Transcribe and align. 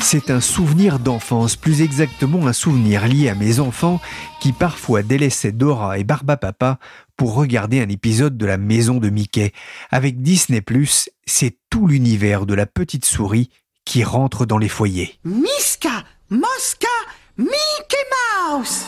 C'est 0.00 0.30
un 0.30 0.40
souvenir 0.40 1.00
d'enfance, 1.00 1.56
plus 1.56 1.82
exactement 1.82 2.46
un 2.46 2.52
souvenir 2.52 3.08
lié 3.08 3.28
à 3.30 3.34
mes 3.34 3.58
enfants 3.58 4.00
qui 4.40 4.52
parfois 4.52 5.02
délaissaient 5.02 5.50
Dora 5.50 5.98
et 5.98 6.04
Barbapapa 6.04 6.78
pour 7.16 7.34
regarder 7.34 7.80
un 7.80 7.88
épisode 7.88 8.36
de 8.36 8.46
la 8.46 8.56
maison 8.56 8.98
de 8.98 9.10
Mickey. 9.10 9.52
Avec 9.90 10.22
Disney⁇ 10.22 10.60
c'est 11.26 11.58
tout 11.68 11.88
l'univers 11.88 12.46
de 12.46 12.54
la 12.54 12.66
petite 12.66 13.04
souris 13.04 13.50
qui 13.84 14.04
rentre 14.04 14.46
dans 14.46 14.58
les 14.58 14.68
foyers. 14.68 15.18
Miska, 15.24 16.04
Mosca, 16.30 16.86
Mickey 17.36 17.50
Mouse 18.52 18.84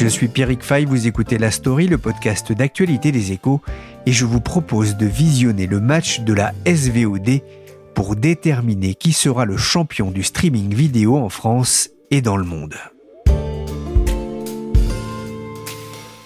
Je 0.00 0.08
suis 0.08 0.28
Pierrick 0.28 0.62
Fay, 0.62 0.86
vous 0.86 1.06
écoutez 1.06 1.36
La 1.36 1.50
Story, 1.50 1.86
le 1.86 1.98
podcast 1.98 2.52
d'actualité 2.52 3.12
des 3.12 3.32
échos, 3.32 3.60
et 4.06 4.12
je 4.12 4.24
vous 4.24 4.40
propose 4.40 4.96
de 4.96 5.04
visionner 5.04 5.66
le 5.66 5.78
match 5.78 6.20
de 6.20 6.32
la 6.32 6.54
SVOD 6.64 7.42
pour 7.94 8.16
déterminer 8.16 8.94
qui 8.94 9.12
sera 9.12 9.44
le 9.44 9.58
champion 9.58 10.10
du 10.10 10.22
streaming 10.22 10.72
vidéo 10.72 11.18
en 11.18 11.28
France 11.28 11.90
et 12.10 12.22
dans 12.22 12.38
le 12.38 12.44
monde. 12.44 12.76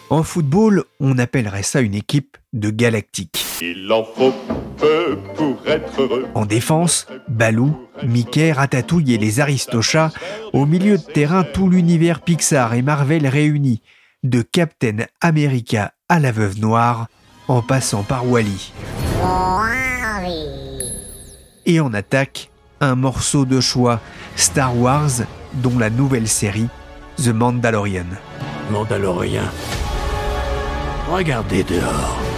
En 0.08 0.22
football, 0.22 0.84
on 1.00 1.18
appellerait 1.18 1.64
ça 1.64 1.80
une 1.80 1.96
équipe 1.96 2.36
de 2.52 2.70
galactiques. 2.70 3.44
Peu 4.76 5.18
pour 5.34 5.56
être 5.66 6.00
heureux. 6.00 6.26
En 6.34 6.46
défense, 6.46 7.06
Balou, 7.28 7.76
Mickey, 8.02 8.52
Ratatouille 8.52 9.14
et 9.14 9.18
les 9.18 9.40
Aristochats. 9.40 10.12
Au 10.52 10.66
milieu 10.66 10.98
de 10.98 11.02
terrain, 11.02 11.44
tout 11.44 11.68
l'univers 11.68 12.20
Pixar 12.20 12.74
et 12.74 12.82
Marvel 12.82 13.26
réunis. 13.26 13.82
De 14.22 14.42
Captain 14.42 15.04
America 15.20 15.92
à 16.08 16.18
la 16.18 16.32
Veuve 16.32 16.58
Noire, 16.58 17.08
en 17.48 17.60
passant 17.60 18.02
par 18.02 18.26
Wally. 18.26 18.72
Et 21.66 21.80
en 21.80 21.92
attaque, 21.94 22.50
un 22.80 22.94
morceau 22.94 23.44
de 23.44 23.60
choix, 23.60 24.00
Star 24.36 24.76
Wars, 24.76 25.10
dont 25.54 25.78
la 25.78 25.90
nouvelle 25.90 26.28
série, 26.28 26.68
The 27.22 27.28
Mandalorian. 27.28 28.06
Mandalorien. 28.70 29.44
Regardez 31.10 31.62
dehors. 31.64 32.33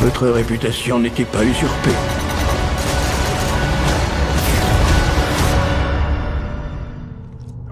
Votre 0.00 0.28
réputation 0.28 1.00
n'était 1.00 1.24
pas 1.24 1.44
usurpée. 1.44 1.90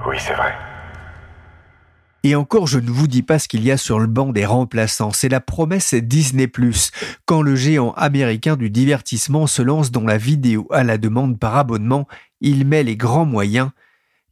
Oui, 0.04 0.16
c'est 0.18 0.34
vrai. 0.34 0.52
Et 2.24 2.34
encore, 2.34 2.66
je 2.66 2.80
ne 2.80 2.90
vous 2.90 3.06
dis 3.06 3.22
pas 3.22 3.38
ce 3.38 3.46
qu'il 3.46 3.62
y 3.62 3.70
a 3.70 3.76
sur 3.76 4.00
le 4.00 4.08
banc 4.08 4.32
des 4.32 4.44
remplaçants. 4.44 5.12
C'est 5.12 5.28
la 5.28 5.40
promesse 5.40 5.94
Disney+. 5.94 6.50
Quand 7.26 7.42
le 7.42 7.54
géant 7.54 7.92
américain 7.92 8.56
du 8.56 8.70
divertissement 8.70 9.46
se 9.46 9.62
lance 9.62 9.92
dans 9.92 10.02
la 10.02 10.18
vidéo 10.18 10.66
à 10.72 10.82
la 10.82 10.98
demande 10.98 11.38
par 11.38 11.56
abonnement, 11.56 12.08
il 12.40 12.66
met 12.66 12.82
les 12.82 12.96
grands 12.96 13.24
moyens. 13.24 13.70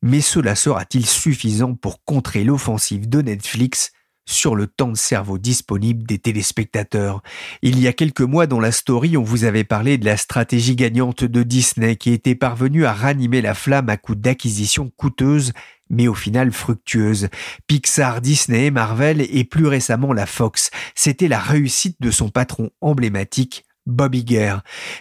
Mais 0.03 0.21
cela 0.21 0.57
sera-t-il 0.57 1.07
suffisant 1.07 1.75
pour 1.75 2.03
contrer 2.05 2.43
l'offensive 2.43 3.09
de 3.09 3.23
Netflix? 3.23 3.93
Sur 4.27 4.55
le 4.55 4.67
temps 4.67 4.91
de 4.91 4.97
cerveau 4.97 5.39
disponible 5.39 6.05
des 6.05 6.19
téléspectateurs. 6.19 7.23
Il 7.63 7.79
y 7.79 7.89
a 7.89 7.93
quelques 7.93 8.21
mois 8.21 8.47
dans 8.47 8.61
la 8.61 8.73
story, 8.73 9.17
on 9.17 9.23
vous 9.23 9.45
avait 9.45 9.65
parlé 9.65 9.99
de 9.99 10.05
la 10.05 10.17
stratégie 10.17 10.77
gagnante 10.77 11.25
de 11.25 11.43
Disney 11.43 11.97
qui 11.97 12.13
était 12.13 12.35
parvenue 12.35 12.85
à 12.85 12.93
ranimer 12.93 13.43
la 13.43 13.55
flamme 13.55 13.89
à 13.89 13.97
coups 13.97 14.19
d'acquisitions 14.19 14.91
coûteuses 14.97 15.53
mais 15.91 16.09
au 16.09 16.15
final 16.15 16.53
fructueuses. 16.53 17.29
Pixar, 17.67 18.21
Disney, 18.21 18.71
Marvel 18.71 19.21
et 19.21 19.45
plus 19.45 19.67
récemment 19.67 20.13
la 20.13 20.27
Fox. 20.27 20.71
C'était 20.95 21.29
la 21.29 21.39
réussite 21.39 21.97
de 22.01 22.11
son 22.11 22.31
patron 22.31 22.71
emblématique, 22.81 23.65
Bob 23.87 24.15
Iger. 24.15 24.57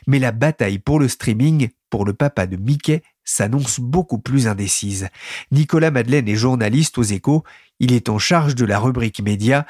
Mais 0.07 0.19
la 0.19 0.31
bataille 0.31 0.79
pour 0.79 1.00
le 1.00 1.07
streaming, 1.07 1.69
pour 1.90 2.05
le 2.05 2.13
papa 2.13 2.47
de 2.47 2.57
Mickey, 2.57 3.01
s'annonce 3.25 3.79
beaucoup 3.79 4.19
plus 4.19 4.47
indécise. 4.47 5.09
Nicolas 5.51 5.91
Madeleine 5.91 6.28
est 6.28 6.35
journaliste 6.35 6.97
aux 6.97 7.03
échos, 7.03 7.44
il 7.79 7.94
est 7.94 8.09
en 8.09 8.19
charge 8.19 8.56
de 8.56 8.66
la 8.66 8.79
rubrique 8.79 9.22
média. 9.22 9.66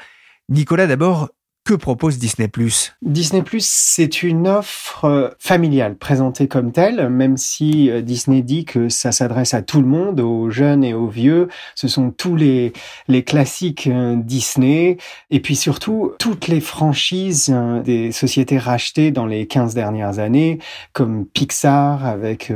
Nicolas 0.48 0.86
d'abord, 0.86 1.30
que 1.64 1.72
propose 1.72 2.18
Disney⁇ 2.18 2.46
Disney⁇ 3.00 3.42
c'est 3.60 4.22
une 4.22 4.46
offre 4.46 5.06
euh, 5.06 5.30
familiale 5.38 5.96
présentée 5.96 6.46
comme 6.46 6.72
telle, 6.72 7.08
même 7.08 7.38
si 7.38 7.90
euh, 7.90 8.02
Disney 8.02 8.42
dit 8.42 8.66
que 8.66 8.90
ça 8.90 9.12
s'adresse 9.12 9.54
à 9.54 9.62
tout 9.62 9.80
le 9.80 9.86
monde, 9.86 10.20
aux 10.20 10.50
jeunes 10.50 10.84
et 10.84 10.92
aux 10.92 11.06
vieux. 11.06 11.48
Ce 11.74 11.88
sont 11.88 12.10
tous 12.10 12.36
les, 12.36 12.74
les 13.08 13.24
classiques 13.24 13.86
euh, 13.86 14.14
Disney, 14.16 14.98
et 15.30 15.40
puis 15.40 15.56
surtout 15.56 16.12
toutes 16.18 16.48
les 16.48 16.60
franchises 16.60 17.54
des 17.84 18.12
sociétés 18.12 18.58
rachetées 18.58 19.10
dans 19.10 19.26
les 19.26 19.46
15 19.46 19.74
dernières 19.74 20.18
années, 20.18 20.58
comme 20.92 21.24
Pixar, 21.24 22.04
avec 22.04 22.52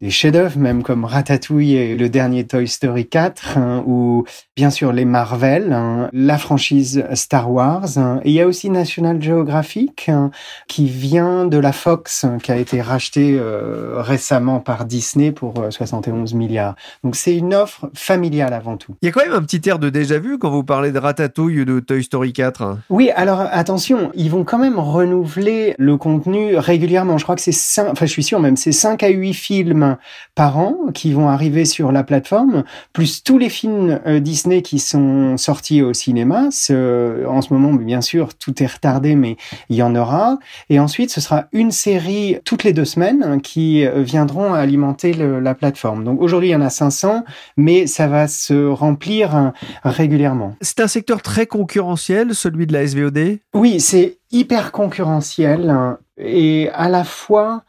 des 0.00 0.10
chefs-d'œuvre, 0.10 0.58
même 0.58 0.82
comme 0.82 1.04
Ratatouille 1.04 1.74
et 1.74 1.96
le 1.96 2.08
dernier 2.08 2.46
Toy 2.46 2.68
Story 2.68 3.08
4, 3.08 3.58
hein, 3.58 3.84
ou 3.86 4.24
bien 4.56 4.70
sûr 4.70 4.92
les 4.92 5.04
Marvel, 5.04 5.72
hein, 5.72 6.10
la 6.12 6.38
franchise 6.38 7.04
Star 7.14 7.50
Wars, 7.50 7.96
hein, 7.96 8.09
et 8.24 8.30
il 8.30 8.34
y 8.34 8.40
a 8.40 8.46
aussi 8.46 8.70
National 8.70 9.20
Geographic 9.22 10.08
hein, 10.08 10.30
qui 10.68 10.86
vient 10.86 11.46
de 11.46 11.58
la 11.58 11.72
Fox, 11.72 12.24
hein, 12.24 12.38
qui 12.42 12.52
a 12.52 12.56
été 12.56 12.80
racheté 12.80 13.36
euh, 13.38 13.94
récemment 13.96 14.60
par 14.60 14.84
Disney 14.84 15.32
pour 15.32 15.54
71 15.70 16.32
euh, 16.32 16.36
milliards. 16.36 16.74
Donc 17.04 17.16
c'est 17.16 17.36
une 17.36 17.54
offre 17.54 17.90
familiale 17.94 18.52
avant 18.52 18.76
tout. 18.76 18.94
Il 19.02 19.06
y 19.06 19.08
a 19.08 19.12
quand 19.12 19.24
même 19.24 19.34
un 19.34 19.42
petit 19.42 19.68
air 19.68 19.78
de 19.78 19.90
déjà 19.90 20.18
vu 20.18 20.38
quand 20.38 20.50
vous 20.50 20.64
parlez 20.64 20.92
de 20.92 20.98
Ratatouille 20.98 21.60
ou 21.60 21.64
de 21.64 21.80
Toy 21.80 22.02
Story 22.02 22.32
4. 22.32 22.78
Oui, 22.90 23.10
alors 23.14 23.40
attention, 23.40 24.10
ils 24.14 24.30
vont 24.30 24.44
quand 24.44 24.58
même 24.58 24.78
renouveler 24.78 25.74
le 25.78 25.96
contenu 25.96 26.56
régulièrement. 26.56 27.18
Je 27.18 27.24
crois 27.24 27.36
que 27.36 27.42
c'est 27.42 27.52
5, 27.52 27.88
enfin 27.90 28.06
je 28.06 28.12
suis 28.12 28.22
sûr 28.22 28.40
même, 28.40 28.56
c'est 28.56 28.72
5 28.72 29.02
à 29.02 29.08
8 29.08 29.34
films 29.34 29.96
par 30.34 30.58
an 30.58 30.76
qui 30.94 31.12
vont 31.12 31.28
arriver 31.28 31.64
sur 31.64 31.92
la 31.92 32.04
plateforme, 32.04 32.64
plus 32.92 33.22
tous 33.22 33.38
les 33.38 33.48
films 33.48 34.00
euh, 34.06 34.20
Disney 34.20 34.62
qui 34.62 34.78
sont 34.78 35.36
sortis 35.36 35.82
au 35.82 35.92
cinéma. 35.92 36.48
en 36.48 37.42
ce 37.42 37.52
moment, 37.52 37.72
bien 37.72 37.99
sûr, 38.00 38.34
tout 38.34 38.62
est 38.62 38.66
retardé, 38.66 39.14
mais 39.14 39.36
il 39.68 39.76
y 39.76 39.82
en 39.82 39.94
aura. 39.94 40.38
Et 40.68 40.78
ensuite, 40.80 41.10
ce 41.10 41.20
sera 41.20 41.46
une 41.52 41.70
série 41.70 42.38
toutes 42.44 42.64
les 42.64 42.72
deux 42.72 42.84
semaines 42.84 43.22
hein, 43.22 43.38
qui 43.38 43.84
euh, 43.84 44.02
viendront 44.02 44.54
alimenter 44.54 45.12
la 45.12 45.54
plateforme. 45.54 46.04
Donc 46.04 46.20
aujourd'hui, 46.20 46.48
il 46.48 46.52
y 46.52 46.56
en 46.56 46.60
a 46.60 46.70
500, 46.70 47.24
mais 47.56 47.86
ça 47.86 48.06
va 48.06 48.28
se 48.28 48.68
remplir 48.68 49.34
hein, 49.34 49.52
régulièrement. 49.84 50.56
C'est 50.60 50.80
un 50.80 50.88
secteur 50.88 51.22
très 51.22 51.46
concurrentiel, 51.46 52.34
celui 52.34 52.66
de 52.66 52.72
la 52.72 52.86
SVOD 52.86 53.38
Oui, 53.54 53.80
c'est 53.80 54.18
hyper 54.30 54.72
concurrentiel 54.72 55.70
hein, 55.70 55.98
et 56.18 56.68
à 56.74 56.88
la 56.88 57.04
fois 57.04 57.64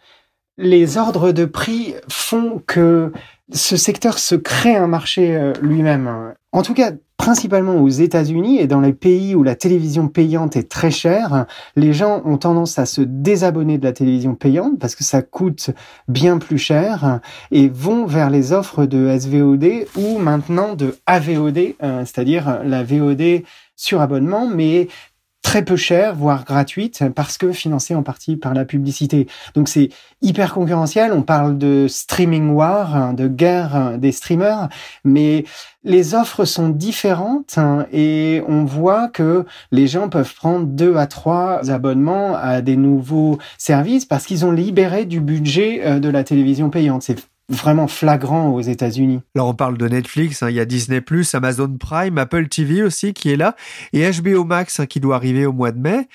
les 0.57 0.97
ordres 0.97 1.31
de 1.31 1.45
prix 1.45 1.95
font 2.07 2.61
que 2.65 3.11
ce 3.53 3.77
secteur 3.77 4.19
se 4.19 4.36
crée 4.36 4.75
un 4.75 4.88
marché 4.88 5.36
euh, 5.36 5.53
lui-même. 5.62 6.33
En 6.51 6.62
tout 6.62 6.74
cas, 6.74 6.92
principalement 7.18 7.75
aux 7.75 7.89
États-Unis 7.89 8.59
et 8.59 8.65
dans 8.65 8.80
les 8.80 8.94
pays 8.94 9.36
où 9.36 9.44
la 9.44 9.56
télévision 9.56 10.07
payante 10.07 10.56
est 10.56 10.69
très 10.69 10.89
chère, 10.89 11.45
les 11.75 11.94
gens 11.94 12.24
ont 12.25 12.38
tendance 12.38 12.80
à 12.80 12.88
se 12.88 13.01
désabonner 13.01 13.77
de 13.77 13.83
la 13.83 13.94
télévision 13.94 14.33
payante 14.33 14.80
parce 14.80 14.95
que 14.95 15.03
ça 15.03 15.21
coûte 15.21 15.69
bien 16.07 16.39
plus 16.39 16.57
cher 16.57 17.19
et 17.51 17.69
vont 17.69 18.06
vers 18.06 18.31
les 18.31 18.53
offres 18.53 18.88
de 18.88 19.15
SVOD 19.18 19.86
ou 19.97 20.18
maintenant 20.18 20.74
de 20.74 20.97
AVOD, 21.06 21.75
euh, 21.83 22.06
c'est-à-dire 22.06 22.62
la 22.65 22.83
VOD 22.83 23.44
sur 23.75 24.01
abonnement, 24.01 24.47
mais 24.47 24.88
très 25.41 25.65
peu 25.65 25.75
chère, 25.75 26.15
voire 26.15 26.45
gratuite, 26.45 27.03
parce 27.15 27.38
que 27.38 27.51
financée 27.51 27.95
en 27.95 28.03
partie 28.03 28.38
par 28.38 28.53
la 28.53 28.65
publicité. 28.65 29.27
Donc 29.55 29.69
c'est 29.69 29.89
hyper 30.21 30.53
concurrentiel. 30.53 31.11
On 31.13 31.23
parle 31.23 31.57
de 31.57 31.88
streaming 31.89 32.51
war, 32.51 32.95
hein, 32.95 33.13
de 33.13 33.27
guerre 33.27 33.75
hein, 33.75 33.97
des 33.97 34.11
streamers, 34.11 34.69
mais 35.03 35.43
les 35.83 36.13
offres 36.13 36.45
sont 36.45 36.69
différentes 36.69 37.57
hein, 37.57 37.88
et 37.91 38.43
on 38.47 38.65
voit 38.65 39.07
que 39.07 39.45
les 39.71 39.88
gens 39.88 40.09
peuvent 40.09 40.33
prendre 40.35 40.67
deux 40.67 40.95
à 40.95 41.07
trois 41.07 41.71
abonnements 41.71 42.35
à 42.35 42.61
des 42.61 42.77
nouveaux 42.77 43.39
services 43.57 44.05
parce 44.05 44.25
qu'ils 44.25 44.45
ont 44.45 44.51
libéré 44.51 45.05
du 45.05 45.21
budget 45.21 45.81
euh, 45.83 45.99
de 45.99 46.09
la 46.09 46.23
télévision 46.23 46.69
payante. 46.69 47.03
Vraiment 47.51 47.88
flagrant 47.88 48.50
aux 48.50 48.62
États-Unis. 48.62 49.21
Alors 49.36 49.50
on 49.50 49.53
parle 49.53 49.77
de 49.77 49.88
Netflix, 49.88 50.42
hein, 50.42 50.50
il 50.50 50.56
y 50.56 50.59
a 50.59 50.65
Disney+, 50.65 51.01
Amazon 51.33 51.77
Prime, 51.80 52.18
Apple 52.18 52.48
TV 52.48 52.81
aussi 52.83 53.13
qui 53.13 53.31
est 53.31 53.36
là, 53.36 53.56
et 53.94 54.09
HBO 54.09 54.44
Max 54.44 54.80
hein, 54.80 54.86
qui 54.86 55.00
doit 55.00 55.15
arriver 55.15 55.45
au 55.45 55.53
mois 55.53 55.71
de 55.71 55.80
mai. 55.80 56.07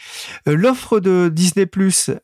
Euh, 0.49 0.57
L'offre 0.57 1.01
de 1.01 1.31
Disney+, 1.33 1.67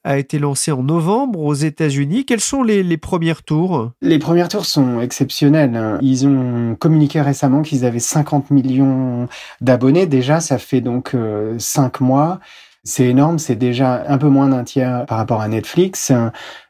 a 0.04 0.18
été 0.18 0.38
lancée 0.38 0.72
en 0.72 0.82
novembre 0.82 1.40
aux 1.40 1.54
États-Unis. 1.54 2.24
Quels 2.24 2.40
sont 2.40 2.62
les, 2.62 2.82
les 2.82 2.96
premiers 2.96 3.34
tours 3.46 3.90
Les 4.00 4.18
premiers 4.18 4.48
tours 4.48 4.66
sont 4.66 5.00
exceptionnels. 5.00 5.76
hein. 5.76 5.98
Ils 6.00 6.26
ont 6.26 6.74
communiqué 6.78 7.20
récemment 7.20 7.62
qu'ils 7.62 7.84
avaient 7.84 7.98
50 7.98 8.50
millions 8.50 9.28
d'abonnés. 9.60 10.06
Déjà, 10.06 10.40
ça 10.40 10.58
fait 10.58 10.80
donc 10.80 11.14
euh, 11.14 11.54
cinq 11.58 12.00
mois. 12.00 12.40
C'est 12.84 13.06
énorme, 13.06 13.38
c'est 13.38 13.54
déjà 13.54 14.02
un 14.08 14.18
peu 14.18 14.26
moins 14.26 14.48
d'un 14.48 14.64
tiers 14.64 15.06
par 15.06 15.18
rapport 15.18 15.40
à 15.40 15.46
Netflix. 15.46 16.10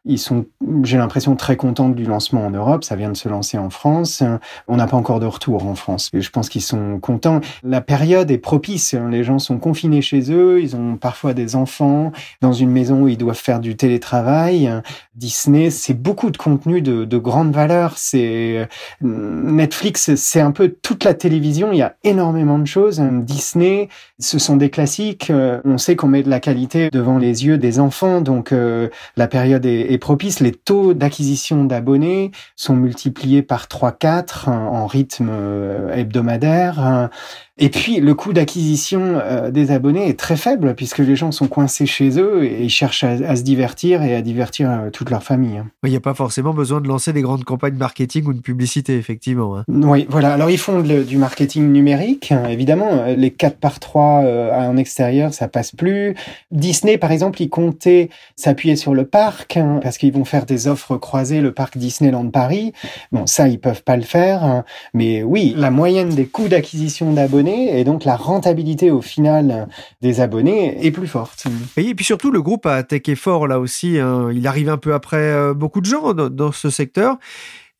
Ils 0.04 0.18
sont, 0.18 0.46
j'ai 0.82 0.98
l'impression, 0.98 1.36
très 1.36 1.56
contents 1.56 1.88
du 1.88 2.04
lancement 2.04 2.44
en 2.46 2.50
Europe. 2.50 2.84
Ça 2.84 2.96
vient 2.96 3.10
de 3.10 3.16
se 3.16 3.28
lancer 3.28 3.58
en 3.58 3.70
France. 3.70 4.22
On 4.68 4.76
n'a 4.76 4.86
pas 4.86 4.96
encore 4.96 5.20
de 5.20 5.26
retour 5.26 5.66
en 5.66 5.74
France. 5.74 6.10
Je 6.12 6.30
pense 6.30 6.48
qu'ils 6.48 6.62
sont 6.62 6.98
contents. 6.98 7.40
La 7.62 7.80
période 7.80 8.30
est 8.30 8.38
propice. 8.38 8.94
Les 8.94 9.22
gens 9.22 9.38
sont 9.38 9.58
confinés 9.58 10.02
chez 10.02 10.32
eux. 10.32 10.60
Ils 10.60 10.74
ont 10.74 10.96
parfois 10.96 11.34
des 11.34 11.54
enfants 11.54 12.12
dans 12.40 12.52
une 12.52 12.70
maison 12.70 13.02
où 13.02 13.08
ils 13.08 13.16
doivent 13.16 13.36
faire 13.36 13.60
du 13.60 13.76
télétravail. 13.76 14.70
Disney, 15.14 15.70
c'est 15.70 15.94
beaucoup 15.94 16.30
de 16.30 16.36
contenu 16.36 16.82
de, 16.82 17.04
de 17.04 17.18
grande 17.18 17.52
valeur. 17.52 17.94
C'est 17.96 18.68
Netflix, 19.00 20.14
c'est 20.16 20.40
un 20.40 20.50
peu 20.50 20.74
toute 20.82 21.04
la 21.04 21.14
télévision. 21.14 21.70
Il 21.72 21.78
y 21.78 21.82
a 21.82 21.96
énormément 22.02 22.58
de 22.58 22.66
choses. 22.66 23.00
Disney, 23.00 23.88
ce 24.18 24.38
sont 24.38 24.56
des 24.56 24.70
classiques. 24.70 25.32
On 25.64 25.78
sait 25.78 25.96
qu'on 25.96 26.08
met 26.08 26.22
de 26.22 26.30
la 26.30 26.40
qualité 26.40 26.90
devant 26.90 27.18
les 27.18 27.46
yeux 27.46 27.58
des 27.58 27.78
enfants. 27.78 28.20
Donc 28.20 28.52
euh, 28.52 28.88
la 29.16 29.28
période 29.28 29.64
est, 29.66 29.91
est 29.92 29.98
propice. 29.98 30.40
Les 30.40 30.52
taux 30.52 30.94
d'acquisition 30.94 31.64
d'abonnés 31.64 32.30
sont 32.56 32.74
multipliés 32.76 33.42
par 33.42 33.66
3-4 33.66 34.48
en 34.48 34.86
rythme 34.86 35.28
euh, 35.30 35.94
hebdomadaire. 35.94 37.10
Et 37.58 37.68
puis, 37.68 38.00
le 38.00 38.14
coût 38.14 38.32
d'acquisition 38.32 39.20
euh, 39.22 39.50
des 39.50 39.70
abonnés 39.72 40.08
est 40.08 40.18
très 40.18 40.36
faible 40.36 40.74
puisque 40.74 40.98
les 40.98 41.14
gens 41.16 41.32
sont 41.32 41.48
coincés 41.48 41.84
chez 41.84 42.18
eux 42.18 42.44
et 42.44 42.62
ils 42.64 42.70
cherchent 42.70 43.04
à, 43.04 43.10
à 43.10 43.36
se 43.36 43.42
divertir 43.42 44.02
et 44.02 44.14
à 44.16 44.22
divertir 44.22 44.70
euh, 44.70 44.88
toute 44.90 45.10
leur 45.10 45.22
famille. 45.22 45.58
hein. 45.58 45.66
Il 45.84 45.90
n'y 45.90 45.96
a 45.96 46.00
pas 46.00 46.14
forcément 46.14 46.54
besoin 46.54 46.80
de 46.80 46.88
lancer 46.88 47.12
des 47.12 47.20
grandes 47.20 47.44
campagnes 47.44 47.74
marketing 47.74 48.24
ou 48.24 48.32
de 48.32 48.40
publicité, 48.40 48.96
effectivement. 48.96 49.58
hein. 49.58 49.64
Oui, 49.68 50.06
voilà. 50.08 50.32
Alors, 50.32 50.48
ils 50.48 50.56
font 50.56 50.80
du 50.80 51.18
marketing 51.18 51.70
numérique, 51.70 52.32
hein, 52.32 52.44
évidemment. 52.48 52.88
Euh, 52.90 53.16
Les 53.16 53.30
4 53.30 53.58
par 53.58 53.80
3 53.80 54.22
euh, 54.24 54.50
en 54.70 54.78
extérieur, 54.78 55.34
ça 55.34 55.46
passe 55.46 55.72
plus. 55.72 56.14
Disney, 56.52 56.96
par 56.96 57.12
exemple, 57.12 57.42
ils 57.42 57.50
comptaient 57.50 58.08
s'appuyer 58.34 58.76
sur 58.76 58.94
le 58.94 59.04
parc 59.04 59.58
parce 59.82 59.98
qu'ils 59.98 60.12
vont 60.14 60.24
faire 60.24 60.46
des 60.46 60.68
offres 60.68 60.96
croisées, 60.96 61.42
le 61.42 61.52
parc 61.52 61.76
Disneyland 61.76 62.30
Paris. 62.30 62.72
Bon, 63.12 63.26
ça, 63.26 63.46
ils 63.48 63.60
peuvent 63.60 63.82
pas 63.82 63.96
le 63.98 64.02
faire. 64.04 64.62
Mais 64.94 65.22
oui, 65.22 65.52
la 65.54 65.70
moyenne 65.70 66.08
des 66.08 66.24
coûts 66.24 66.48
d'acquisition 66.48 67.12
d'abonnés 67.12 67.41
et 67.50 67.84
donc 67.84 68.04
la 68.04 68.16
rentabilité 68.16 68.90
au 68.90 69.00
final 69.02 69.68
des 70.00 70.20
abonnés 70.20 70.84
est 70.86 70.90
plus 70.90 71.06
forte. 71.06 71.44
Et 71.76 71.94
puis 71.94 72.04
surtout, 72.04 72.30
le 72.30 72.42
groupe 72.42 72.66
a 72.66 72.74
attaqué 72.74 73.14
fort 73.14 73.46
là 73.46 73.58
aussi. 73.58 73.98
hein. 73.98 74.28
Il 74.32 74.46
arrive 74.46 74.68
un 74.68 74.78
peu 74.78 74.94
après 74.94 75.16
euh, 75.16 75.54
beaucoup 75.54 75.80
de 75.80 75.86
gens 75.86 76.14
dans, 76.14 76.28
dans 76.28 76.52
ce 76.52 76.70
secteur. 76.70 77.16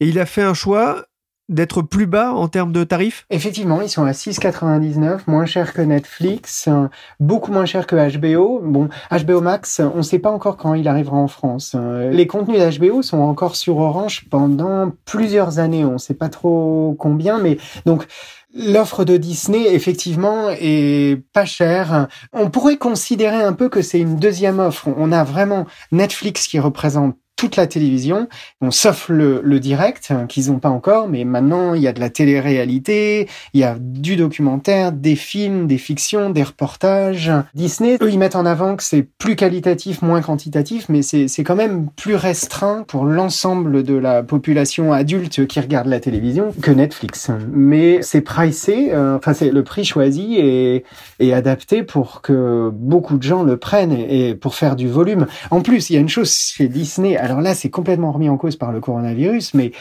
Et 0.01 0.09
il 0.09 0.19
a 0.19 0.27
fait 0.27 0.43
un 0.43 0.55
choix 0.55 1.05
d'être 1.49 1.83
plus 1.83 2.07
bas 2.07 2.33
en 2.33 2.49
termes 2.49 2.73
de 2.73 2.85
tarifs? 2.85 3.27
Effectivement, 3.31 3.83
ils 3.83 3.89
sont 3.89 4.05
à 4.05 4.13
6,99, 4.13 5.21
moins 5.27 5.47
cher 5.47 5.73
que 5.73 5.83
Netflix, 5.83 6.69
euh, 6.69 6.89
beaucoup 7.21 7.53
moins 7.53 7.67
cher 7.67 7.87
que 7.87 7.97
HBO. 8.19 8.61
Bon, 8.65 8.89
HBO 9.11 9.41
Max, 9.41 9.81
on 9.81 9.99
ne 9.99 10.03
sait 10.03 10.19
pas 10.19 10.31
encore 10.31 10.57
quand 10.57 10.75
il 10.75 10.89
arrivera 10.89 11.17
en 11.17 11.29
France. 11.29 11.75
Euh, 11.77 12.11
Les 12.11 12.27
contenus 12.27 12.59
d'HBO 12.61 13.03
sont 13.03 13.19
encore 13.21 13.57
sur 13.57 13.79
Orange 13.79 14.25
pendant 14.31 14.93
plusieurs 15.05 15.59
années. 15.59 15.85
On 15.85 15.95
ne 15.95 15.99
sait 15.99 16.15
pas 16.15 16.29
trop 16.29 16.97
combien, 16.99 17.39
mais 17.39 17.59
donc 17.87 18.07
L'offre 18.55 19.05
de 19.05 19.17
Disney, 19.17 19.75
effectivement, 19.75 20.51
est 20.51 21.23
pas 21.33 21.47
chère. 21.47 22.09
On 22.35 22.51
pourrait 22.51 22.77
considérer 22.77 23.43
un 23.43 23.55
peu 23.55 23.71
que 23.71 23.81
c'est 23.81 23.99
une 23.99 24.17
deuxième 24.17 24.59
offre. 24.59 24.89
On 24.99 25.11
a 25.11 25.25
vraiment 25.25 25.67
Netflix 25.91 26.47
qui 26.47 26.61
représente 26.61 27.17
toute 27.43 27.57
la 27.57 27.67
télévision, 27.67 28.29
bon, 28.61 28.71
sauf 28.71 29.09
le, 29.09 29.41
le 29.43 29.59
direct, 29.59 30.13
hein, 30.13 30.27
qu'ils 30.29 30.53
n'ont 30.53 30.61
pas 30.61 30.69
encore, 30.69 31.09
mais 31.09 31.25
maintenant, 31.25 31.75
il 31.75 31.83
y 31.83 31.89
a 31.89 31.93
de 31.93 31.99
la 31.99 32.09
télé-réalité, 32.09 33.29
il 33.53 33.61
y 33.61 33.65
a 33.65 33.75
du 33.81 34.15
documentaire, 34.15 34.93
des 34.93 35.17
films, 35.17 35.67
des 35.67 35.77
fictions, 35.77 36.31
des 36.31 36.45
reportages. 36.45 37.33
Disney, 37.53 37.99
eux, 38.01 38.11
ils 38.13 38.19
mettent 38.21 38.37
en 38.37 38.47
avant 38.47 38.77
que 38.77 38.85
c'est 38.85 39.03
plus 39.03 39.35
qualitatif, 39.35 40.03
moins 40.03 40.21
quantitatif, 40.21 40.87
mais 40.89 41.03
c'est 41.03 41.43
quand 41.43 41.57
même 41.57 41.89
plus 41.97 42.15
restreint 42.15 42.85
pour 42.87 43.07
l'ensemble 43.07 43.83
de 43.83 43.95
la 43.95 44.23
population 44.23 44.93
adulte 44.93 45.49
qui 45.49 45.59
regarde 45.59 45.89
la 45.89 45.99
télévision 45.99 46.53
que 46.63 46.71
Netflix. 46.71 47.29
Mais 47.53 48.03
c'est 48.03 48.21
pricé, 48.21 48.91
euh, 48.93 49.17
enfin, 49.17 49.33
c'est 49.35 49.51
le 49.51 49.65
prix 49.65 49.85
choisi 49.85 50.37
et, 50.37 50.85
et 51.19 51.35
adapté 51.35 51.83
pour 51.83 52.23
que 52.23 52.71
beaucoup 52.73 53.19
de 53.19 53.25
gens 53.25 53.43
le 53.43 53.57
prennent 53.57 53.93
et, 53.93 54.37
pour 54.37 54.55
faire 54.55 54.77
du 54.77 54.87
volume. 54.87 55.27
En 55.51 55.61
plus, 55.61 55.91
il 55.91 55.95
y 55.95 55.97
a 55.97 56.01
une 56.01 56.09
chose 56.09 56.33
chez 56.33 56.69
Disney, 56.69 57.17
là, 57.41 57.55
c'est 57.55 57.71
complètement 57.71 58.13
remis 58.13 58.29
en 58.29 58.37
cause 58.37 58.57
par 58.57 58.73
le 58.73 58.81
coronavirus, 58.81 59.55
mais 59.55 59.73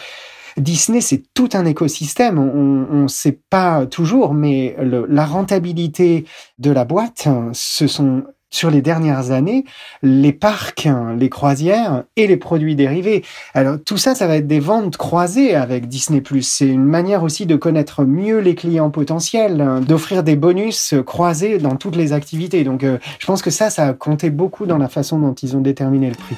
Disney, 0.58 1.02
c'est 1.02 1.24
tout 1.34 1.50
un 1.54 1.66
écosystème. 1.66 2.38
On 2.38 3.04
ne 3.04 3.08
sait 3.08 3.40
pas 3.50 3.86
toujours, 3.86 4.34
mais 4.34 4.76
la 4.80 5.26
rentabilité 5.26 6.26
de 6.60 6.72
la 6.72 6.86
boîte, 6.86 7.28
ce 7.54 7.88
sont 7.88 8.24
sur 8.54 8.70
les 8.70 8.82
dernières 8.82 9.32
années, 9.32 9.64
les 10.04 10.34
parcs, 10.34 10.88
les 11.18 11.30
croisières 11.30 12.04
et 12.18 12.28
les 12.28 12.36
produits 12.38 12.76
dérivés. 12.76 13.24
Alors 13.54 13.78
tout 13.84 13.98
ça, 13.98 14.14
ça 14.14 14.28
va 14.28 14.36
être 14.36 14.48
des 14.48 14.60
ventes 14.60 14.98
croisées 14.98 15.56
avec 15.56 15.88
Disney+. 15.88 16.22
C'est 16.42 16.68
une 16.68 16.84
manière 16.84 17.24
aussi 17.24 17.46
de 17.46 17.56
connaître 17.56 18.04
mieux 18.04 18.40
les 18.40 18.56
clients 18.56 18.90
potentiels, 18.90 19.82
d'offrir 19.88 20.24
des 20.24 20.36
bonus 20.36 20.94
croisés 21.06 21.58
dans 21.60 21.78
toutes 21.78 21.96
les 21.96 22.12
activités. 22.12 22.66
Donc 22.66 22.84
euh, 22.84 22.98
je 23.20 23.26
pense 23.26 23.42
que 23.42 23.52
ça, 23.52 23.70
ça 23.70 23.88
a 23.88 23.94
compté 23.94 24.30
beaucoup 24.30 24.66
dans 24.66 24.78
la 24.78 24.90
façon 24.90 25.18
dont 25.18 25.34
ils 25.34 25.56
ont 25.56 25.62
déterminé 25.62 26.10
le 26.10 26.16
prix. 26.16 26.36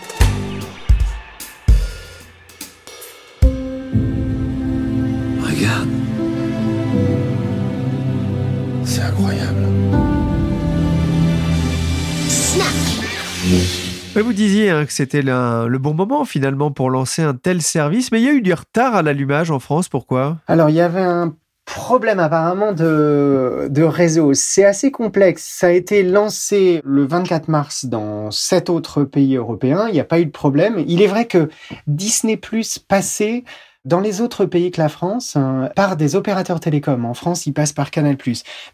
Vous 14.22 14.34
disiez 14.34 14.70
hein, 14.70 14.86
que 14.86 14.94
c'était 14.94 15.22
le 15.24 15.78
bon 15.78 15.94
moment 15.94 16.26
finalement 16.26 16.72
pour 16.72 16.90
lancer 16.90 17.22
un 17.22 17.34
tel 17.34 17.62
service, 17.62 18.12
mais 18.12 18.22
il 18.22 18.26
y 18.26 18.30
a 18.30 18.34
eu 18.34 18.42
du 18.42 18.54
retard 18.54 18.96
à 18.96 19.02
l'allumage 19.02 19.50
en 19.50 19.60
France. 19.60 19.90
Pourquoi? 19.90 20.38
Alors, 20.48 20.70
il 20.70 20.76
y 20.76 20.82
avait 20.82 21.02
un 21.02 21.34
problème 21.66 22.20
apparemment 22.20 22.74
de, 22.74 23.84
réseau. 23.84 24.34
C'est 24.34 24.66
assez 24.66 24.92
complexe. 24.92 25.44
Ça 25.44 25.68
a 25.68 25.72
été 25.72 26.04
lancé 26.04 26.82
le 26.84 27.06
24 27.06 27.48
mars 27.48 27.86
dans 27.86 28.32
sept 28.32 28.70
autres 28.70 29.04
pays 29.04 29.36
européens. 29.36 29.88
Il 29.88 29.94
n'y 29.94 30.00
a 30.00 30.06
pas 30.06 30.20
eu 30.20 30.26
de 30.26 30.32
problème. 30.32 30.84
Il 30.88 31.02
est 31.02 31.08
vrai 31.08 31.26
que 31.26 31.50
Disney 31.88 32.38
Plus 32.38 32.80
passait 32.80 33.44
dans 33.86 34.00
les 34.00 34.22
autres 34.22 34.46
pays 34.46 34.72
que 34.72 34.80
la 34.82 34.88
France, 34.88 35.36
hein, 35.36 35.70
par 35.76 35.98
des 35.98 36.16
opérateurs 36.16 36.60
télécoms. 36.62 37.04
En 37.06 37.14
France, 37.14 37.46
ils 37.46 37.54
passent 37.54 37.74
par 37.74 37.92
Canal+. 37.92 38.16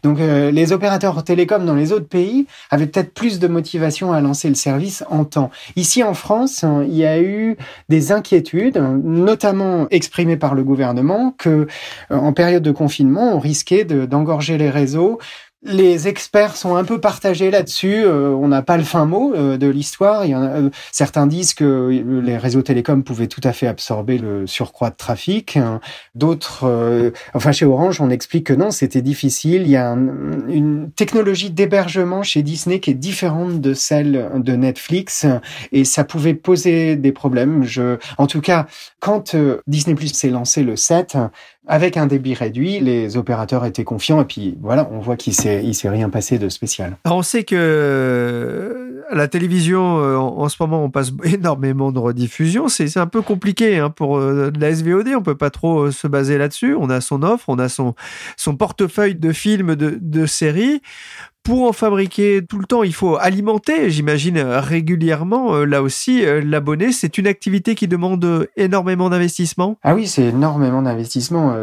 Donc, 0.04 0.20
euh, 0.20 0.50
les 0.52 0.72
opérateurs 0.72 1.22
télécoms 1.24 1.64
dans 1.64 1.74
les 1.74 1.92
autres 1.92 2.06
pays 2.06 2.46
avaient 2.70 2.86
peut-être 2.86 3.12
plus 3.12 3.40
de 3.40 3.48
motivation 3.48 4.12
à 4.12 4.20
lancer 4.20 4.48
le 4.48 4.54
service 4.54 5.02
en 5.10 5.24
temps. 5.24 5.50
Ici, 5.74 6.04
en 6.04 6.14
France, 6.14 6.62
hein, 6.62 6.84
il 6.86 6.94
y 6.94 7.04
a 7.04 7.20
eu 7.20 7.56
des 7.88 8.12
inquiétudes, 8.12 8.78
notamment 8.78 9.88
exprimées 9.90 10.36
par 10.36 10.54
le 10.54 10.62
gouvernement, 10.62 11.34
que 11.36 11.66
euh, 12.10 12.16
en 12.16 12.32
période 12.32 12.62
de 12.62 12.70
confinement, 12.70 13.34
on 13.34 13.38
risquait 13.40 13.84
de- 13.84 14.06
d'engorger 14.06 14.58
les 14.58 14.70
réseaux. 14.70 15.18
Les 15.62 16.08
experts 16.08 16.56
sont 16.56 16.74
un 16.76 16.84
peu 16.84 16.98
partagés 17.02 17.50
là-dessus. 17.50 18.02
euh, 18.02 18.30
on 18.30 18.48
n'a 18.48 18.62
pas 18.62 18.78
le 18.78 18.82
fin 18.82 19.04
mot 19.04 19.34
euh, 19.34 19.58
de 19.58 19.66
l'histoire. 19.66 20.22
Euh, 20.26 20.70
certains 20.90 21.26
disent 21.26 21.52
que 21.52 21.88
les 22.24 22.38
réseaux 22.38 22.62
télécoms 22.62 23.02
pouvaient 23.02 23.26
tout 23.26 23.42
à 23.44 23.52
fait 23.52 23.66
absorber 23.66 24.16
le 24.16 24.46
surcroît 24.46 24.88
de 24.88 24.96
trafic. 24.96 25.58
hein. 25.58 25.80
D'autres, 26.14 26.64
euh, 26.64 27.10
enfin 27.34 27.52
chez 27.52 27.66
Orange, 27.66 28.00
on 28.00 28.08
explique 28.08 28.46
que 28.46 28.54
non, 28.54 28.70
c'était 28.70 29.02
difficile. 29.02 29.60
Il 29.62 29.68
y 29.70 29.76
a 29.76 29.90
un- 29.90 30.48
une 30.48 30.90
technologie 30.92 31.50
d'hébergement 31.50 32.22
chez 32.22 32.40
Disney 32.42 32.80
qui 32.80 32.92
est 32.92 32.94
différente 32.94 33.60
de 33.60 33.74
celle 33.74 34.30
de 34.36 34.52
Netflix 34.56 35.26
et 35.72 35.84
ça 35.84 36.04
pouvait 36.04 36.32
poser 36.32 36.96
des 36.96 37.12
problèmes. 37.12 37.64
Je, 37.64 37.98
en 38.16 38.26
tout 38.26 38.40
cas, 38.40 38.66
quand 38.98 39.34
euh, 39.34 39.60
Disney 39.66 39.94
Plus 39.94 40.14
s'est 40.14 40.30
lancé 40.30 40.62
le 40.62 40.76
7, 40.76 41.18
avec 41.70 41.96
un 41.96 42.08
débit 42.08 42.34
réduit, 42.34 42.80
les 42.80 43.16
opérateurs 43.16 43.64
étaient 43.64 43.84
confiants 43.84 44.20
et 44.20 44.24
puis 44.24 44.58
voilà, 44.60 44.90
on 44.90 44.98
voit 44.98 45.16
qu'il 45.16 45.32
s'est 45.32 45.62
il 45.64 45.72
s'est 45.72 45.88
rien 45.88 46.10
passé 46.10 46.36
de 46.36 46.48
spécial. 46.48 46.96
Alors, 47.04 47.18
on 47.18 47.22
sait 47.22 47.44
que 47.44 47.54
euh, 47.56 49.02
la 49.12 49.28
télévision, 49.28 49.98
euh, 49.98 50.16
en, 50.16 50.48
ce 50.48 50.56
moment, 50.58 50.82
on 50.82 50.90
passe 50.90 51.12
énormément 51.24 51.92
de 51.92 52.00
rediffusions. 52.00 52.66
C'est 52.66 52.96
un 52.96 53.06
peu 53.06 53.22
compliqué 53.22 53.78
hein, 53.78 53.88
pour 53.88 54.18
euh, 54.18 54.50
la 54.58 54.74
SVOD. 54.74 55.10
On 55.16 55.22
peut 55.22 55.36
pas 55.36 55.50
trop 55.50 55.92
se 55.92 56.08
baser 56.08 56.38
là-dessus. 56.38 56.74
On 56.74 56.90
a 56.90 57.00
son 57.00 57.22
offre, 57.22 57.44
on 57.46 57.60
a 57.60 57.68
son, 57.68 57.94
portefeuille 58.58 59.14
de 59.14 59.32
films, 59.32 59.76
de 59.76 60.26
séries. 60.26 60.82
Pour 61.42 61.66
en 61.66 61.72
fabriquer 61.72 62.42
tout 62.46 62.58
le 62.58 62.66
temps, 62.66 62.82
il 62.82 62.92
faut 62.92 63.16
alimenter, 63.16 63.90
j'imagine, 63.90 64.36
euh, 64.36 64.60
régulièrement. 64.60 65.54
Euh, 65.54 65.64
Là 65.64 65.82
aussi, 65.82 66.24
euh, 66.24 66.42
l'abonné, 66.44 66.92
c'est 66.92 67.16
une 67.16 67.26
activité 67.26 67.74
qui 67.74 67.88
demande 67.88 68.46
énormément 68.56 69.08
d'investissement. 69.08 69.76
Ah 69.82 69.94
oui, 69.94 70.06
c'est 70.06 70.24
énormément 70.24 70.82
d'investissement. 70.82 71.54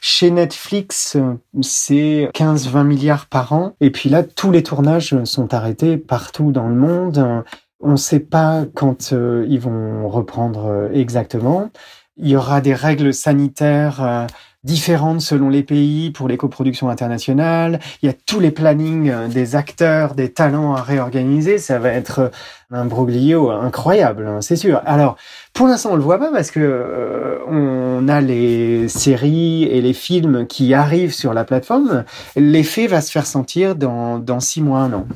Chez 0.00 0.30
Netflix, 0.30 1.16
c'est 1.62 2.30
15-20 2.34 2.84
milliards 2.84 3.26
par 3.26 3.52
an. 3.52 3.74
Et 3.80 3.90
puis 3.90 4.08
là, 4.08 4.22
tous 4.22 4.50
les 4.50 4.62
tournages 4.62 5.22
sont 5.24 5.54
arrêtés 5.54 5.96
partout 5.96 6.50
dans 6.50 6.68
le 6.68 6.74
monde. 6.74 7.44
On 7.80 7.92
ne 7.92 7.96
sait 7.96 8.20
pas 8.20 8.64
quand 8.74 9.12
ils 9.12 9.60
vont 9.60 10.08
reprendre 10.08 10.90
exactement. 10.92 11.70
Il 12.16 12.28
y 12.28 12.36
aura 12.36 12.60
des 12.60 12.74
règles 12.74 13.12
sanitaires 13.12 14.26
différentes 14.66 15.20
selon 15.20 15.48
les 15.48 15.62
pays 15.62 16.10
pour 16.10 16.28
les 16.28 16.36
coproductions 16.36 16.90
internationales. 16.90 17.78
Il 18.02 18.06
y 18.06 18.08
a 18.10 18.14
tous 18.26 18.40
les 18.40 18.50
plannings 18.50 19.08
euh, 19.08 19.28
des 19.28 19.54
acteurs, 19.54 20.14
des 20.14 20.30
talents 20.32 20.74
à 20.74 20.82
réorganiser. 20.82 21.58
Ça 21.58 21.78
va 21.78 21.90
être 21.90 22.18
euh, 22.18 22.28
un 22.72 22.84
broglio 22.84 23.50
incroyable, 23.50 24.26
hein, 24.26 24.40
c'est 24.40 24.56
sûr. 24.56 24.82
Alors, 24.84 25.16
pour 25.54 25.68
l'instant, 25.68 25.90
on 25.92 25.96
le 25.96 26.02
voit 26.02 26.18
pas 26.18 26.32
parce 26.32 26.50
que 26.50 26.60
euh, 26.60 27.38
on 27.48 28.08
a 28.08 28.20
les 28.20 28.88
séries 28.88 29.62
et 29.64 29.80
les 29.80 29.92
films 29.92 30.46
qui 30.48 30.74
arrivent 30.74 31.14
sur 31.14 31.32
la 31.32 31.44
plateforme. 31.44 32.04
L'effet 32.34 32.88
va 32.88 33.00
se 33.00 33.12
faire 33.12 33.26
sentir 33.26 33.76
dans, 33.76 34.18
dans 34.18 34.40
six 34.40 34.60
mois, 34.60 34.80
un 34.80 34.92
an. 34.92 35.06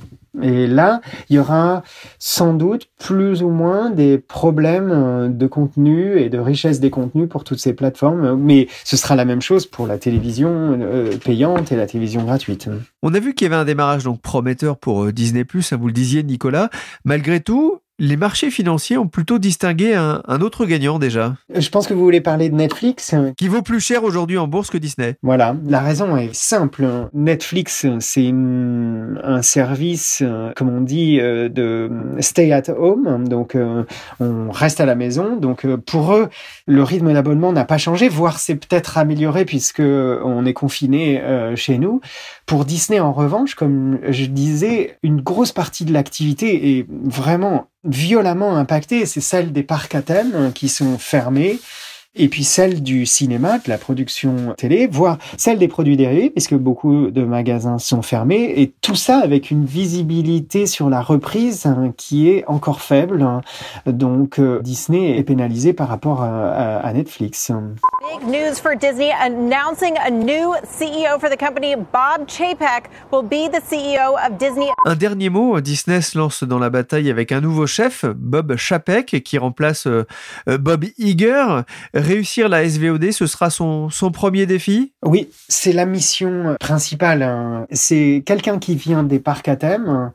Et 0.42 0.66
là, 0.66 1.00
il 1.28 1.36
y 1.36 1.38
aura 1.38 1.82
sans 2.18 2.54
doute 2.54 2.88
plus 2.98 3.42
ou 3.42 3.48
moins 3.48 3.90
des 3.90 4.18
problèmes 4.18 4.90
euh, 4.92 5.28
de 5.28 5.46
contenu 5.46 6.18
et 6.18 6.28
de 6.28 6.38
richesse 6.38 6.80
des 6.80 6.90
contenus 6.90 7.28
pour 7.28 7.44
toutes 7.44 7.58
ces 7.58 7.72
plateformes. 7.72 8.36
Mais 8.36 8.68
ce 8.84 8.96
sera 8.96 9.16
la 9.16 9.24
même 9.24 9.42
chose 9.42 9.66
pour 9.66 9.86
la 9.86 9.98
télévision 9.98 10.78
euh, 10.80 11.16
payante 11.16 11.72
et 11.72 11.76
la 11.76 11.86
télévision 11.86 12.22
gratuite. 12.24 12.68
On 13.02 13.12
a 13.14 13.20
vu 13.20 13.34
qu'il 13.34 13.46
y 13.46 13.50
avait 13.52 13.60
un 13.60 13.64
démarrage 13.64 14.04
donc 14.04 14.20
prometteur 14.20 14.76
pour 14.76 15.04
euh, 15.04 15.12
Disney+, 15.12 15.44
hein, 15.44 15.76
vous 15.76 15.86
le 15.86 15.92
disiez 15.92 16.22
Nicolas. 16.22 16.70
Malgré 17.04 17.40
tout, 17.40 17.80
les 18.00 18.16
marchés 18.16 18.50
financiers 18.50 18.96
ont 18.96 19.06
plutôt 19.06 19.38
distingué 19.38 19.94
un, 19.94 20.22
un 20.26 20.40
autre 20.40 20.64
gagnant 20.64 20.98
déjà, 20.98 21.34
Je 21.54 21.68
pense 21.68 21.86
que 21.86 21.92
vous 21.94 22.02
voulez 22.02 22.22
parler 22.22 22.48
de 22.48 22.54
Netflix. 22.54 23.14
qui 23.36 23.46
vaut 23.46 23.62
plus 23.62 23.80
cher 23.80 24.02
aujourd'hui 24.04 24.38
en 24.38 24.48
bourse 24.48 24.70
que 24.70 24.78
Disney. 24.78 25.16
Voilà, 25.22 25.54
la 25.66 25.80
raison 25.80 26.16
est 26.16 26.34
simple. 26.34 26.86
Netflix, 27.12 27.86
c'est 28.00 28.30
un 28.32 29.42
service, 29.42 30.24
comme 30.56 30.70
on 30.70 30.80
dit, 30.80 31.20
euh, 31.20 31.50
de 31.50 31.90
stay 32.20 32.52
at 32.52 32.70
home. 32.70 33.28
Donc, 33.28 33.54
euh, 33.54 33.84
on 34.18 34.50
reste 34.50 34.80
à 34.80 34.86
la 34.86 34.94
maison. 34.94 35.36
Donc, 35.36 35.66
euh, 35.66 35.76
pour 35.76 36.14
eux, 36.14 36.30
le 36.66 36.82
rythme 36.82 37.12
d'abonnement 37.12 37.52
n'a 37.52 37.66
pas 37.66 37.78
changé, 37.78 38.08
voire 38.08 38.38
c'est 38.38 38.56
peut-être 38.56 38.96
amélioré 38.96 39.44
puisque 39.44 39.80
on 39.80 40.46
est 40.46 40.54
confiné 40.54 41.22
chez 41.54 41.78
nous. 41.78 42.00
Pour 42.46 42.64
Disney, 42.64 42.98
en 42.98 43.12
revanche, 43.12 43.54
comme 43.54 43.98
je 44.08 44.24
disais, 44.24 44.96
une 45.02 45.20
grosse 45.20 45.52
partie 45.52 45.84
de 45.84 45.92
l'activité 45.92 46.78
est 46.78 46.86
vraiment 46.88 47.66
violemment 47.84 48.56
impactée. 48.56 49.06
C'est 49.06 49.20
celle 49.20 49.52
des 49.52 49.62
parcs 49.62 49.94
à 49.94 50.02
thème 50.02 50.32
euh, 50.34 50.50
qui 50.50 50.68
sont 50.68 50.98
fermés 50.98 51.58
et 52.16 52.28
puis 52.28 52.44
celle 52.44 52.82
du 52.82 53.06
cinéma, 53.06 53.58
de 53.58 53.68
la 53.68 53.78
production 53.78 54.54
télé, 54.56 54.88
voire 54.90 55.18
celle 55.36 55.58
des 55.58 55.68
produits 55.68 55.96
dérivés, 55.96 56.30
puisque 56.30 56.54
beaucoup 56.54 57.10
de 57.10 57.22
magasins 57.22 57.78
sont 57.78 58.02
fermés, 58.02 58.52
et 58.60 58.72
tout 58.82 58.96
ça 58.96 59.18
avec 59.18 59.50
une 59.50 59.64
visibilité 59.64 60.66
sur 60.66 60.90
la 60.90 61.02
reprise 61.02 61.66
hein, 61.66 61.92
qui 61.96 62.28
est 62.30 62.44
encore 62.48 62.80
faible. 62.80 63.22
hein. 63.22 63.42
Donc 63.86 64.38
euh, 64.38 64.60
Disney 64.60 65.16
est 65.18 65.22
pénalisé 65.22 65.72
par 65.72 65.88
rapport 65.88 66.22
à, 66.22 66.50
à- 66.50 66.76
à 66.78 66.92
Netflix. 66.92 67.50
Big 67.50 68.28
news 68.28 68.54
for 68.60 68.72
Disney 68.76 69.10
announcing 69.20 69.94
a 70.04 70.10
new 70.10 70.52
CEO 70.64 71.18
for 71.20 71.28
the 71.30 71.38
company. 71.38 71.76
Bob 71.76 72.26
Chapek 72.26 72.84
will 73.12 73.22
be 73.22 73.48
the 73.50 73.60
CEO 73.70 74.14
of 74.26 74.36
Disney. 74.38 74.66
Un 74.86 74.96
dernier 74.96 75.28
mot, 75.28 75.60
Disney 75.60 76.00
se 76.00 76.18
lance 76.18 76.42
dans 76.42 76.58
la 76.58 76.70
bataille 76.70 77.10
avec 77.10 77.30
un 77.32 77.40
nouveau 77.40 77.66
chef, 77.66 78.04
Bob 78.16 78.56
Chapek, 78.56 79.22
qui 79.22 79.38
remplace 79.38 79.86
euh, 79.86 80.04
euh, 80.48 80.58
Bob 80.58 80.84
Iger. 80.98 81.62
Réussir 82.00 82.48
la 82.48 82.68
SVOD, 82.68 83.12
ce 83.12 83.26
sera 83.26 83.50
son, 83.50 83.90
son 83.90 84.10
premier 84.10 84.46
défi? 84.46 84.92
Oui, 85.02 85.28
c'est 85.48 85.72
la 85.72 85.86
mission 85.86 86.56
principale. 86.58 87.22
hein. 87.22 87.66
C'est 87.70 88.22
quelqu'un 88.24 88.58
qui 88.58 88.74
vient 88.74 89.02
des 89.02 89.20
parcs 89.20 89.48
à 89.48 89.56
thème, 89.56 90.10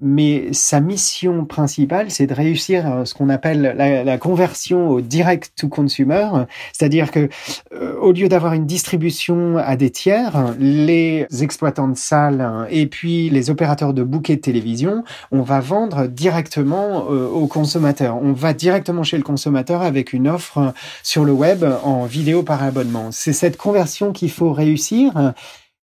mais 0.00 0.52
sa 0.52 0.80
mission 0.80 1.44
principale, 1.44 2.10
c'est 2.10 2.28
de 2.28 2.34
réussir 2.34 2.86
euh, 2.86 3.04
ce 3.04 3.14
qu'on 3.14 3.28
appelle 3.28 3.74
la, 3.76 4.18
conversion 4.18 4.88
au 4.88 5.00
direct 5.00 5.52
to 5.56 5.68
consumer, 5.68 6.28
c'est-à-dire 6.72 7.10
que 7.10 7.28
euh, 7.72 7.96
au 8.00 8.12
lieu 8.12 8.28
d'avoir 8.28 8.52
une 8.52 8.66
distribution 8.66 9.58
à 9.58 9.76
des 9.76 9.90
tiers, 9.90 10.54
les 10.58 11.26
exploitants 11.40 11.88
de 11.88 11.96
salles 11.96 12.40
hein, 12.40 12.66
et 12.70 12.86
puis 12.86 13.28
les 13.30 13.50
opérateurs 13.50 13.92
de 13.92 14.02
bouquets 14.02 14.36
de 14.36 14.40
télévision, 14.40 15.04
on 15.32 15.42
va 15.42 15.60
vendre 15.60 16.06
directement 16.06 17.06
euh, 17.10 17.28
aux 17.28 17.46
consommateurs. 17.46 18.18
On 18.22 18.32
va 18.32 18.54
directement 18.54 19.02
chez 19.02 19.16
le 19.16 19.24
consommateur 19.24 19.82
avec 19.82 20.12
une 20.12 20.28
offre 20.28 20.72
sur 21.02 21.24
le 21.24 21.32
web 21.32 21.64
en 21.82 22.04
vidéo 22.04 22.42
par 22.42 22.62
abonnement. 22.62 23.10
C'est 23.10 23.32
cette 23.32 23.56
conversion 23.56 24.12
qu'il 24.12 24.30
faut 24.30 24.52
réussir. 24.52 25.34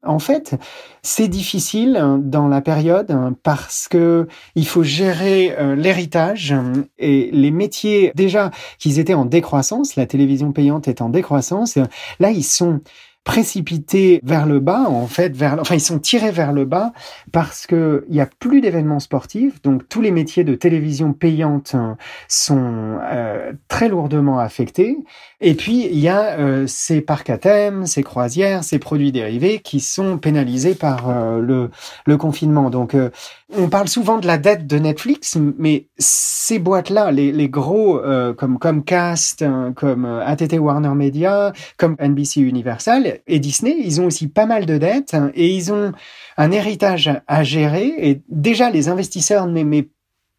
En 0.05 0.19
fait, 0.19 0.57
c'est 1.03 1.29
difficile 1.29 1.97
hein, 1.97 2.19
dans 2.21 2.49
la 2.49 2.61
période 2.61 3.13
hein, 3.13 3.37
parce 3.45 3.87
que 3.87 4.27
il 4.57 4.67
faut 4.67 4.83
gérer 4.83 5.55
euh, 5.57 5.77
l'héritage 5.77 6.51
hein, 6.51 6.73
et 6.99 7.31
les 7.33 7.53
métiers 7.53 8.11
déjà 8.17 8.51
qu'ils 8.79 8.99
étaient 8.99 9.15
en 9.15 9.25
décroissance, 9.25 9.95
la 9.95 10.07
télévision 10.07 10.51
payante 10.51 10.89
est 10.89 11.03
en 11.03 11.09
décroissance. 11.09 11.79
Là, 12.19 12.33
ils 12.33 12.43
sont 12.43 12.81
précipités 13.25 14.21
vers 14.25 14.47
le 14.47 14.59
bas, 14.59 14.87
en 14.89 15.07
fait, 15.07 15.37
vers, 15.37 15.59
enfin, 15.61 15.75
ils 15.77 15.81
sont 15.81 15.99
tirés 15.99 16.33
vers 16.33 16.53
le 16.53 16.65
bas 16.65 16.93
parce 17.31 17.67
que 17.67 18.05
il 18.09 18.17
y 18.17 18.21
a 18.21 18.27
plus 18.27 18.61
d'événements 18.61 19.01
sportifs, 19.01 19.63
donc 19.63 19.89
tous 19.89 20.01
les 20.01 20.11
métiers 20.11 20.45
de 20.45 20.55
télévision 20.55 21.13
payante 21.13 21.75
hein, 21.75 21.97
sont 22.29 22.99
euh, 23.03 23.53
très 23.69 23.89
lourdement 23.89 24.39
affectés. 24.39 24.99
Et 25.41 25.55
puis, 25.55 25.87
il 25.87 25.99
y 25.99 26.09
a 26.09 26.39
euh, 26.39 26.67
ces 26.67 27.01
parcs 27.01 27.31
à 27.31 27.39
thème, 27.39 27.87
ces 27.87 28.03
croisières, 28.03 28.65
ces 28.65 28.79
produits 28.79 29.13
dérivés 29.13 29.61
qui 29.61 29.81
sont 29.81 30.19
pénalisés 30.19 30.75
par 30.75 31.09
euh, 31.09 31.41
le, 31.41 31.71
le 32.07 32.17
confinement. 32.17 32.71
Donc, 32.71 32.95
euh, 32.95 33.11
on 33.57 33.69
parle 33.69 33.89
souvent 33.89 34.19
de 34.19 34.27
la 34.27 34.39
dette 34.39 34.67
de 34.67 34.79
Netflix, 34.79 35.37
mais 35.59 35.87
ces 35.99 36.59
boîtes-là, 36.59 37.13
les, 37.13 37.33
les 37.33 37.49
gros 37.49 37.99
euh, 37.99 38.33
comme 38.33 38.59
Comcast, 38.59 39.43
hein, 39.43 39.73
comme 39.77 40.05
euh, 40.05 40.25
AT&T 40.25 40.59
Warner 40.59 40.95
Media, 40.95 41.53
comme 41.77 41.97
NBC 42.01 42.41
Universal 42.41 43.12
et 43.27 43.39
Disney, 43.39 43.77
ils 43.79 44.01
ont 44.01 44.07
aussi 44.07 44.29
pas 44.29 44.47
mal 44.47 44.67
de 44.67 44.79
dettes 44.79 45.15
hein, 45.15 45.31
et 45.35 45.49
ils 45.49 45.73
ont 45.73 45.93
un 46.37 46.51
héritage 46.51 47.11
à 47.27 47.45
gérer. 47.45 47.95
Et 47.99 48.23
déjà, 48.29 48.71
les 48.71 48.89
investisseurs 48.89 49.47
n'aimaient 49.47 49.89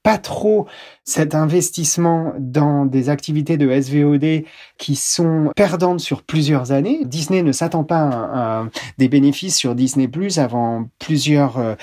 pas 0.03 0.17
trop 0.17 0.67
cet 1.05 1.33
investissement 1.33 2.33
dans 2.37 2.85
des 2.85 3.09
activités 3.09 3.57
de 3.57 3.69
SVOD 3.71 4.43
qui 4.77 4.95
sont 4.95 5.51
perdantes 5.55 6.01
sur 6.01 6.23
plusieurs 6.23 6.71
années. 6.71 7.05
Disney 7.05 7.41
ne 7.41 7.51
s'attend 7.51 7.83
pas 7.83 8.09
à, 8.33 8.65
des 8.97 9.07
bénéfices 9.07 9.57
sur 9.57 9.75
Disney 9.75 10.07
Plus 10.07 10.39
avant 10.39 10.89
plusieurs 10.99 11.57
euh, 11.57 11.75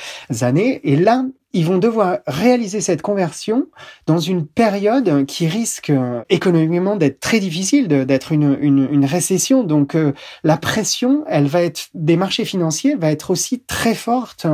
années. 0.43 0.81
Et 0.85 0.97
là, 0.97 1.25
ils 1.53 1.67
vont 1.67 1.79
devoir 1.79 2.19
réaliser 2.27 2.81
cette 2.81 3.03
conversion 3.03 3.67
dans 4.07 4.19
une 4.19 4.47
période 4.47 5.27
qui 5.27 5.49
risque 5.49 5.91
euh, 5.91 6.23
économiquement 6.29 6.97
d'être 6.97 7.21
très 7.21 7.41
difficile, 7.41 7.89
d'être 7.89 8.33
une, 8.33 9.05
récession. 9.05 9.65
Donc 9.65 9.95
euh, 9.95 10.13
la 10.45 10.57
pression, 10.57 11.25
elle 11.27 11.47
va 11.47 11.63
être 11.63 11.89
des 11.95 12.17
marchés 12.17 12.45
financiers, 12.45 12.95
va 12.95 13.11
être 13.11 13.31
aussi 13.31 13.61
très 13.61 13.95
forte 13.95 14.47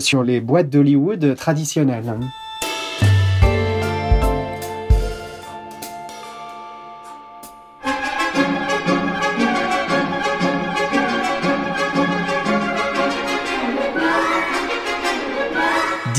sur 0.00 0.22
les 0.22 0.40
boîtes 0.40 0.70
d'Hollywood 0.70 1.34
traditionnelles. 1.36 2.14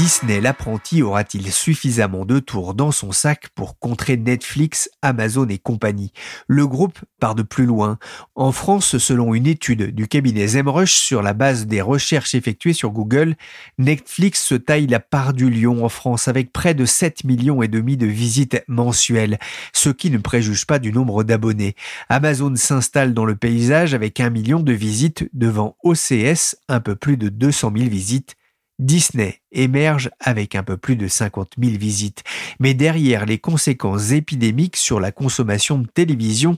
Disney 0.05 0.39
l'apprenti 0.39 1.01
aura-t-il 1.01 1.51
suffisamment 1.51 2.25
de 2.25 2.37
tours 2.37 2.75
dans 2.75 2.91
son 2.91 3.11
sac 3.11 3.49
pour 3.55 3.79
contrer 3.79 4.17
Netflix, 4.17 4.87
Amazon 5.01 5.47
et 5.47 5.57
compagnie? 5.57 6.13
Le 6.47 6.67
groupe 6.67 6.99
part 7.19 7.33
de 7.33 7.41
plus 7.41 7.65
loin. 7.65 7.97
En 8.35 8.51
France, 8.51 8.99
selon 8.99 9.33
une 9.33 9.47
étude 9.47 9.95
du 9.95 10.07
cabinet 10.07 10.45
Zemrush 10.45 10.93
sur 10.93 11.23
la 11.23 11.33
base 11.33 11.65
des 11.65 11.81
recherches 11.81 12.35
effectuées 12.35 12.73
sur 12.73 12.91
Google, 12.91 13.35
Netflix 13.79 14.43
se 14.43 14.53
taille 14.53 14.85
la 14.85 14.99
part 14.99 15.33
du 15.33 15.49
lion 15.49 15.83
en 15.83 15.89
France 15.89 16.27
avec 16.27 16.53
près 16.53 16.75
de 16.75 16.85
7 16.85 17.23
millions 17.23 17.63
et 17.63 17.67
demi 17.67 17.97
de 17.97 18.05
visites 18.05 18.63
mensuelles, 18.67 19.39
ce 19.73 19.89
qui 19.89 20.11
ne 20.11 20.19
préjuge 20.19 20.67
pas 20.67 20.77
du 20.77 20.93
nombre 20.93 21.23
d'abonnés. 21.23 21.73
Amazon 22.09 22.55
s'installe 22.55 23.15
dans 23.15 23.25
le 23.25 23.35
paysage 23.35 23.95
avec 23.95 24.19
un 24.19 24.29
million 24.29 24.59
de 24.59 24.71
visites 24.71 25.27
devant 25.33 25.77
OCS, 25.83 26.57
un 26.69 26.79
peu 26.79 26.95
plus 26.95 27.17
de 27.17 27.29
200 27.29 27.71
000 27.75 27.89
visites 27.89 28.35
Disney 28.79 29.41
émerge 29.51 30.09
avec 30.19 30.55
un 30.55 30.63
peu 30.63 30.77
plus 30.77 30.95
de 30.95 31.07
50 31.07 31.53
000 31.61 31.77
visites, 31.77 32.23
mais 32.59 32.73
derrière 32.73 33.25
les 33.25 33.37
conséquences 33.37 34.11
épidémiques 34.11 34.75
sur 34.75 34.99
la 34.99 35.11
consommation 35.11 35.77
de 35.77 35.87
télévision, 35.87 36.57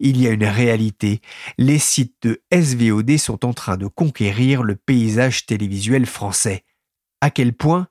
il 0.00 0.20
y 0.20 0.26
a 0.26 0.30
une 0.30 0.44
réalité. 0.44 1.20
Les 1.56 1.78
sites 1.78 2.16
de 2.22 2.42
SVOD 2.52 3.16
sont 3.16 3.44
en 3.44 3.54
train 3.54 3.76
de 3.76 3.86
conquérir 3.86 4.62
le 4.62 4.76
paysage 4.76 5.46
télévisuel 5.46 6.04
français. 6.06 6.64
À 7.20 7.30
quel 7.30 7.54
point? 7.54 7.88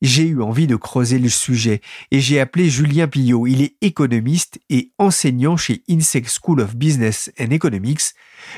J'ai 0.00 0.24
eu 0.24 0.42
envie 0.42 0.66
de 0.66 0.76
creuser 0.76 1.18
le 1.18 1.28
sujet 1.28 1.80
et 2.10 2.20
j'ai 2.20 2.40
appelé 2.40 2.68
Julien 2.68 3.08
Pillot. 3.08 3.46
Il 3.46 3.62
est 3.62 3.74
économiste 3.80 4.58
et 4.70 4.90
enseignant 4.98 5.56
chez 5.56 5.82
INSEC 5.88 6.26
School 6.28 6.60
of 6.60 6.76
Business 6.76 7.32
and 7.40 7.50
Economics. 7.50 8.14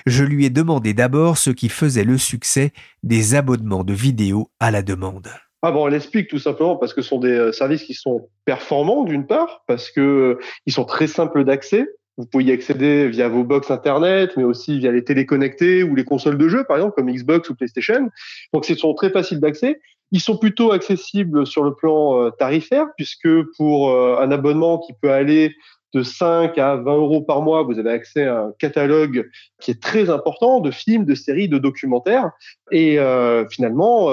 Je 0.07 0.25
lui 0.25 0.45
ai 0.45 0.51
demandé 0.51 0.95
d'abord 0.95 1.39
ce 1.39 1.51
qui 1.51 1.69
faisait 1.69 2.05
le 2.05 2.19
succès 2.19 2.73
des 3.03 3.35
abonnements 3.35 3.85
de 3.85 3.95
vidéos 3.95 4.51
à 4.61 4.71
la 4.71 4.83
demande. 4.83 5.29
Ah 5.63 5.73
bon, 5.73 5.85
on 5.85 5.87
l'explique 5.89 6.29
tout 6.29 6.39
simplement 6.39 6.77
parce 6.77 6.95
que 6.95 7.03
ce 7.03 7.09
sont 7.09 7.19
des 7.19 7.33
euh, 7.33 7.53
services 7.53 7.85
qui 7.85 7.93
sont 7.93 8.29
performants 8.47 9.05
d'une 9.05 9.27
part, 9.27 9.63
parce 9.67 9.91
que 9.91 10.01
euh, 10.01 10.39
ils 10.65 10.73
sont 10.73 10.87
très 10.87 11.07
simples 11.07 11.45
d'accès. 11.45 11.87
Vous 12.17 12.25
pouvez 12.27 12.45
y 12.45 12.53
accéder 12.53 13.09
via 13.09 13.29
vos 13.29 13.45
box 13.45 13.71
internet, 13.71 14.33
mais 14.37 14.45
aussi 14.45 14.79
via 14.79 14.91
les 14.91 15.05
téléconnectés 15.05 15.83
ou 15.83 15.95
les 15.95 16.05
consoles 16.05 16.39
de 16.39 16.49
jeux, 16.49 16.65
par 16.65 16.77
exemple, 16.77 16.95
comme 16.95 17.11
Xbox 17.11 17.49
ou 17.51 17.55
PlayStation. 17.55 18.09
Donc, 18.53 18.65
ce 18.65 18.75
sont 18.75 18.95
très 18.95 19.11
faciles 19.11 19.41
d'accès. 19.41 19.81
Ils 20.13 20.21
sont 20.21 20.37
plutôt 20.37 20.73
accessibles 20.73 21.47
sur 21.47 21.63
le 21.63 21.75
plan 21.75 22.21
euh, 22.21 22.31
tarifaire, 22.31 22.87
puisque 22.97 23.29
pour 23.57 23.91
euh, 23.91 24.19
un 24.19 24.31
abonnement 24.31 24.79
qui 24.79 24.93
peut 24.93 25.13
aller 25.13 25.55
de 25.93 26.03
5 26.05 26.57
à 26.59 26.77
20 26.77 26.97
euros 26.97 27.21
par 27.21 27.43
mois, 27.43 27.65
vous 27.65 27.79
avez 27.81 27.91
accès 27.91 28.25
à 28.25 28.43
un 28.43 28.53
catalogue 28.59 29.29
qui 29.61 29.73
est 29.73 29.83
très 29.83 30.09
important 30.09 30.61
de 30.61 30.71
films, 30.71 31.05
de 31.05 31.17
séries, 31.17 31.49
de 31.49 31.59
documentaires. 31.59 32.31
Et 32.71 33.01
euh, 33.01 33.45
finalement, 33.49 34.09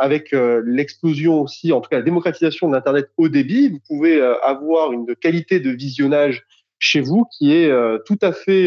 avec 0.00 0.32
l'explosion 0.32 1.42
aussi, 1.42 1.72
en 1.72 1.82
tout 1.82 1.90
cas 1.90 1.98
la 1.98 2.02
démocratisation 2.02 2.68
de 2.68 2.74
l'Internet 2.74 3.10
au 3.18 3.28
débit, 3.28 3.68
vous 3.68 3.80
pouvez 3.86 4.18
avoir 4.42 4.92
une 4.92 5.14
qualité 5.14 5.60
de 5.60 5.68
visionnage 5.68 6.42
chez 6.78 7.02
vous 7.02 7.26
qui 7.36 7.52
est 7.52 7.70
tout 8.06 8.18
à 8.22 8.32
fait 8.32 8.66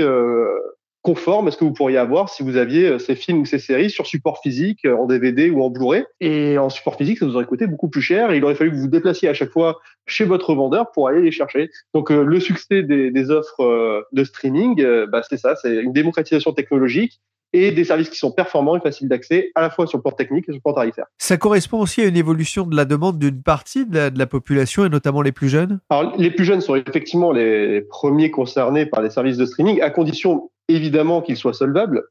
conforme 1.04 1.50
à 1.50 1.52
ce 1.52 1.58
que 1.58 1.66
vous 1.66 1.74
pourriez 1.74 1.98
avoir 1.98 2.30
si 2.30 2.42
vous 2.42 2.56
aviez 2.58 2.88
euh, 2.88 2.98
ces 2.98 3.16
films 3.16 3.42
ou 3.42 3.46
ces 3.46 3.60
séries 3.60 3.90
sur 3.90 4.08
support 4.08 4.40
physique, 4.42 4.86
euh, 4.86 4.96
en 4.96 5.06
DVD 5.06 5.50
ou 5.50 5.62
en 5.62 5.70
Blu-ray. 5.70 6.06
Et 6.22 6.58
en 6.58 6.70
support 6.70 6.96
physique, 6.96 7.20
ça 7.20 7.26
vous 7.26 7.36
aurait 7.36 7.46
coûté 7.46 7.68
beaucoup 7.68 7.90
plus 7.90 8.02
cher 8.02 8.32
et 8.32 8.38
il 8.38 8.44
aurait 8.44 8.56
fallu 8.56 8.72
que 8.72 8.76
vous 8.76 8.84
vous 8.84 8.88
déplaciez 8.88 9.30
à 9.30 9.34
chaque 9.34 9.52
fois 9.52 9.80
chez 10.08 10.24
votre 10.24 10.56
vendeur 10.56 10.92
pour 10.92 11.08
aller 11.08 11.22
les 11.22 11.32
chercher. 11.32 11.70
Donc 11.94 12.10
euh, 12.10 12.24
le 12.24 12.40
succès 12.40 12.82
des, 12.84 13.12
des 13.12 13.30
offres 13.30 14.08
de 14.12 14.24
streaming, 14.24 14.84
bah, 15.12 15.22
c'est 15.30 15.38
ça, 15.38 15.56
c'est 15.56 15.76
une 15.76 15.94
démocratisation 15.94 16.54
technologique 16.54 17.20
et 17.54 17.72
des 17.72 17.84
services 17.84 18.10
qui 18.10 18.18
sont 18.18 18.32
performants 18.32 18.76
et 18.76 18.80
faciles 18.80 19.08
d'accès 19.08 19.52
à 19.56 19.62
la 19.62 19.70
fois 19.70 19.86
sur 19.86 20.00
le 20.00 20.02
plan 20.02 20.12
technique 20.12 20.46
et 20.50 20.52
sur 20.52 20.56
le 20.56 20.62
plan 20.62 20.74
tarifaire. 20.74 21.06
Ça 21.20 21.38
correspond 21.38 21.80
aussi 21.80 22.02
à 22.02 22.06
une 22.06 22.18
évolution 22.18 22.66
de 22.66 22.76
la 22.76 22.86
demande 22.86 23.20
d'une 23.20 23.42
partie 23.42 23.86
de 23.86 23.96
la, 23.96 24.10
de 24.10 24.18
la, 24.18 24.26
population 24.26 24.86
et 24.86 24.90
notamment 24.90 25.22
les 25.22 25.32
plus 25.32 25.50
jeunes? 25.50 25.80
Alors 25.90 26.16
les 26.18 26.32
plus 26.32 26.46
jeunes 26.46 26.62
sont 26.62 26.76
effectivement 26.76 27.32
les 27.32 27.82
premiers 27.82 28.32
concernés 28.32 28.86
par 28.86 29.02
les 29.02 29.12
services 29.12 29.38
de 29.38 29.46
streaming 29.46 29.82
à 29.82 29.92
condition 29.92 30.50
évidemment 30.68 31.22
qu'ils 31.22 31.38
soient 31.38 31.54
solvables. 31.54 32.04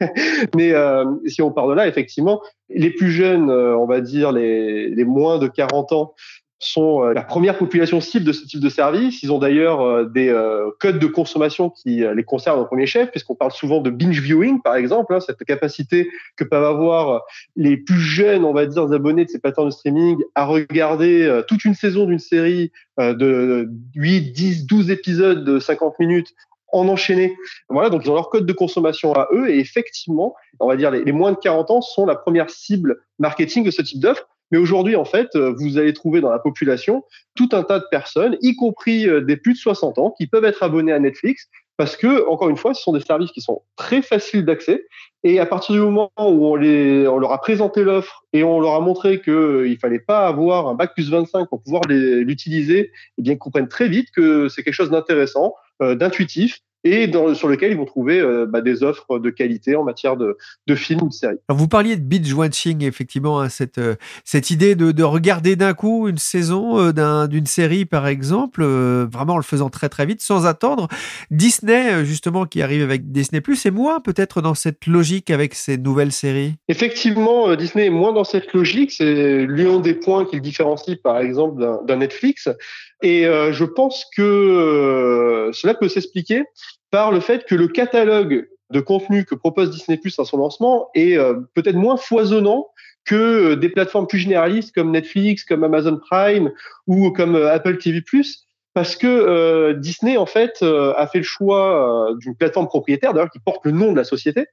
Mais 0.56 0.72
euh, 0.72 1.04
si 1.26 1.42
on 1.42 1.50
part 1.50 1.68
de 1.68 1.74
là, 1.74 1.86
effectivement, 1.86 2.40
les 2.68 2.90
plus 2.90 3.10
jeunes, 3.10 3.50
euh, 3.50 3.76
on 3.76 3.86
va 3.86 4.00
dire 4.00 4.32
les, 4.32 4.88
les 4.88 5.04
moins 5.04 5.38
de 5.38 5.48
40 5.48 5.92
ans, 5.92 6.14
sont 6.62 7.02
euh, 7.02 7.14
la 7.14 7.22
première 7.22 7.56
population 7.56 8.02
cible 8.02 8.26
de 8.26 8.32
ce 8.32 8.44
type 8.44 8.60
de 8.60 8.68
service. 8.68 9.22
Ils 9.22 9.32
ont 9.32 9.38
d'ailleurs 9.38 9.80
euh, 9.80 10.04
des 10.04 10.30
codes 10.78 10.98
de 10.98 11.06
consommation 11.06 11.70
qui 11.70 12.04
les 12.14 12.22
concernent 12.22 12.60
au 12.60 12.66
premier 12.66 12.86
chef, 12.86 13.10
puisqu'on 13.10 13.34
parle 13.34 13.52
souvent 13.52 13.80
de 13.80 13.88
binge 13.88 14.20
viewing, 14.20 14.60
par 14.60 14.76
exemple, 14.76 15.14
hein, 15.14 15.20
cette 15.20 15.42
capacité 15.44 16.10
que 16.36 16.44
peuvent 16.44 16.64
avoir 16.64 17.22
les 17.56 17.78
plus 17.78 17.98
jeunes, 17.98 18.44
on 18.44 18.52
va 18.52 18.66
dire, 18.66 18.82
abonnés 18.92 19.24
de 19.24 19.30
ces 19.30 19.38
plateformes 19.38 19.68
de 19.68 19.74
streaming 19.74 20.18
à 20.34 20.44
regarder 20.44 21.42
toute 21.48 21.64
une 21.64 21.74
saison 21.74 22.04
d'une 22.04 22.18
série 22.18 22.72
de 22.98 23.68
8, 23.94 24.32
10, 24.32 24.66
12 24.66 24.90
épisodes 24.90 25.44
de 25.44 25.58
50 25.58 25.98
minutes 25.98 26.34
en 26.72 26.88
enchaîner. 26.88 27.36
Voilà, 27.68 27.90
donc 27.90 28.04
ils 28.04 28.10
ont 28.10 28.14
leur 28.14 28.30
code 28.30 28.46
de 28.46 28.52
consommation 28.52 29.12
à 29.12 29.28
eux 29.32 29.50
et 29.50 29.58
effectivement, 29.58 30.34
on 30.58 30.68
va 30.68 30.76
dire 30.76 30.90
les, 30.90 31.04
les 31.04 31.12
moins 31.12 31.32
de 31.32 31.38
40 31.38 31.70
ans 31.70 31.80
sont 31.80 32.06
la 32.06 32.16
première 32.16 32.50
cible 32.50 33.02
marketing 33.18 33.64
de 33.64 33.70
ce 33.70 33.82
type 33.82 34.00
d'offre. 34.00 34.28
Mais 34.50 34.58
aujourd'hui, 34.58 34.96
en 34.96 35.04
fait, 35.04 35.28
vous 35.36 35.78
allez 35.78 35.92
trouver 35.92 36.20
dans 36.20 36.30
la 36.30 36.40
population 36.40 37.04
tout 37.36 37.48
un 37.52 37.62
tas 37.62 37.78
de 37.78 37.84
personnes, 37.90 38.36
y 38.42 38.56
compris 38.56 39.08
euh, 39.08 39.20
des 39.20 39.36
plus 39.36 39.52
de 39.52 39.58
60 39.58 39.98
ans, 39.98 40.14
qui 40.18 40.26
peuvent 40.26 40.44
être 40.44 40.62
abonnés 40.62 40.92
à 40.92 40.98
Netflix 40.98 41.48
parce 41.76 41.96
que, 41.96 42.28
encore 42.28 42.50
une 42.50 42.58
fois, 42.58 42.74
ce 42.74 42.82
sont 42.82 42.92
des 42.92 43.00
services 43.00 43.32
qui 43.32 43.40
sont 43.40 43.62
très 43.76 44.02
faciles 44.02 44.44
d'accès. 44.44 44.86
Et 45.22 45.38
à 45.38 45.46
partir 45.46 45.74
du 45.74 45.80
moment 45.80 46.10
où 46.18 46.46
on, 46.46 46.54
les, 46.54 47.06
on 47.06 47.18
leur 47.18 47.32
a 47.32 47.40
présenté 47.40 47.82
l'offre 47.84 48.24
et 48.32 48.42
on 48.42 48.58
leur 48.60 48.74
a 48.74 48.80
montré 48.80 49.20
qu'il 49.20 49.34
ne 49.34 49.76
fallait 49.76 49.98
pas 49.98 50.26
avoir 50.26 50.66
un 50.68 50.74
bac 50.74 50.94
plus 50.94 51.10
25 51.10 51.48
pour 51.48 51.62
pouvoir 51.62 51.82
l'utiliser, 51.88 52.90
eh 53.18 53.22
bien, 53.22 53.34
ils 53.34 53.38
comprennent 53.38 53.68
très 53.68 53.88
vite 53.88 54.10
que 54.12 54.48
c'est 54.48 54.62
quelque 54.62 54.74
chose 54.74 54.90
d'intéressant, 54.90 55.54
euh, 55.82 55.94
d'intuitif 55.94 56.60
et 56.84 57.06
dans, 57.06 57.34
sur 57.34 57.48
lequel 57.48 57.72
ils 57.72 57.76
vont 57.76 57.84
trouver 57.84 58.20
euh, 58.20 58.46
bah, 58.46 58.60
des 58.60 58.82
offres 58.82 59.18
de 59.18 59.30
qualité 59.30 59.76
en 59.76 59.84
matière 59.84 60.16
de, 60.16 60.36
de 60.66 60.74
films 60.74 61.02
ou 61.02 61.08
de 61.08 61.12
séries. 61.12 61.38
Alors 61.48 61.58
vous 61.58 61.68
parliez 61.68 61.96
de 61.96 62.02
binge 62.02 62.32
watching, 62.32 62.82
effectivement, 62.84 63.40
hein, 63.40 63.48
cette, 63.48 63.78
euh, 63.78 63.96
cette 64.24 64.50
idée 64.50 64.74
de, 64.74 64.92
de 64.92 65.02
regarder 65.02 65.56
d'un 65.56 65.74
coup 65.74 66.08
une 66.08 66.18
saison 66.18 66.78
euh, 66.78 66.92
d'un, 66.92 67.28
d'une 67.28 67.46
série, 67.46 67.84
par 67.84 68.06
exemple, 68.06 68.64
vraiment 68.64 69.34
en 69.34 69.38
le 69.38 69.42
faisant 69.42 69.70
très 69.70 69.88
très 69.88 70.06
vite, 70.06 70.20
sans 70.22 70.46
attendre. 70.46 70.88
Disney, 71.30 72.04
justement, 72.04 72.46
qui 72.46 72.62
arrive 72.62 72.82
avec 72.82 73.10
Disney+, 73.10 73.40
est 73.40 73.70
moins 73.70 74.00
peut-être 74.00 74.40
dans 74.40 74.54
cette 74.54 74.86
logique 74.86 75.30
avec 75.30 75.54
ces 75.54 75.76
nouvelles 75.78 76.12
séries? 76.12 76.54
Effectivement, 76.68 77.54
Disney 77.56 77.86
est 77.86 77.90
moins 77.90 78.12
dans 78.12 78.24
cette 78.24 78.52
logique. 78.52 78.92
C'est 78.92 79.46
l'un 79.46 79.80
des 79.80 79.94
points 79.94 80.24
qui 80.24 80.36
le 80.36 80.42
différencie, 80.42 80.96
par 81.02 81.18
exemple, 81.18 81.60
d'un, 81.60 81.80
d'un 81.86 81.96
Netflix. 81.96 82.48
Et 83.02 83.26
euh, 83.26 83.52
je 83.52 83.64
pense 83.64 84.06
que 84.16 84.22
euh, 84.22 85.52
cela 85.52 85.74
peut 85.74 85.88
s'expliquer 85.88 86.44
par 86.90 87.12
le 87.12 87.20
fait 87.20 87.44
que 87.46 87.54
le 87.54 87.68
catalogue 87.68 88.48
de 88.70 88.80
contenu 88.80 89.24
que 89.24 89.34
propose 89.34 89.70
Disney 89.70 89.96
Plus 89.96 90.18
à 90.18 90.24
son 90.24 90.36
lancement 90.36 90.88
est 90.94 91.16
euh, 91.16 91.34
peut-être 91.54 91.76
moins 91.76 91.96
foisonnant 91.96 92.68
que 93.04 93.54
des 93.54 93.70
plateformes 93.70 94.06
plus 94.06 94.18
généralistes 94.18 94.74
comme 94.74 94.90
Netflix, 94.90 95.44
comme 95.44 95.64
Amazon 95.64 95.98
Prime 95.98 96.52
ou 96.86 97.10
comme 97.10 97.34
Apple 97.34 97.78
TV 97.78 98.02
Plus. 98.02 98.46
Parce 98.72 98.94
que 98.94 99.06
euh, 99.06 99.74
Disney, 99.74 100.16
en 100.16 100.26
fait, 100.26 100.58
euh, 100.62 100.94
a 100.96 101.08
fait 101.08 101.18
le 101.18 101.24
choix 101.24 102.10
euh, 102.10 102.16
d'une 102.16 102.36
plateforme 102.36 102.68
propriétaire, 102.68 103.12
d'ailleurs, 103.12 103.30
qui 103.30 103.40
porte 103.40 103.64
le 103.64 103.72
nom 103.72 103.90
de 103.90 103.96
la 103.96 104.04
société, 104.04 104.46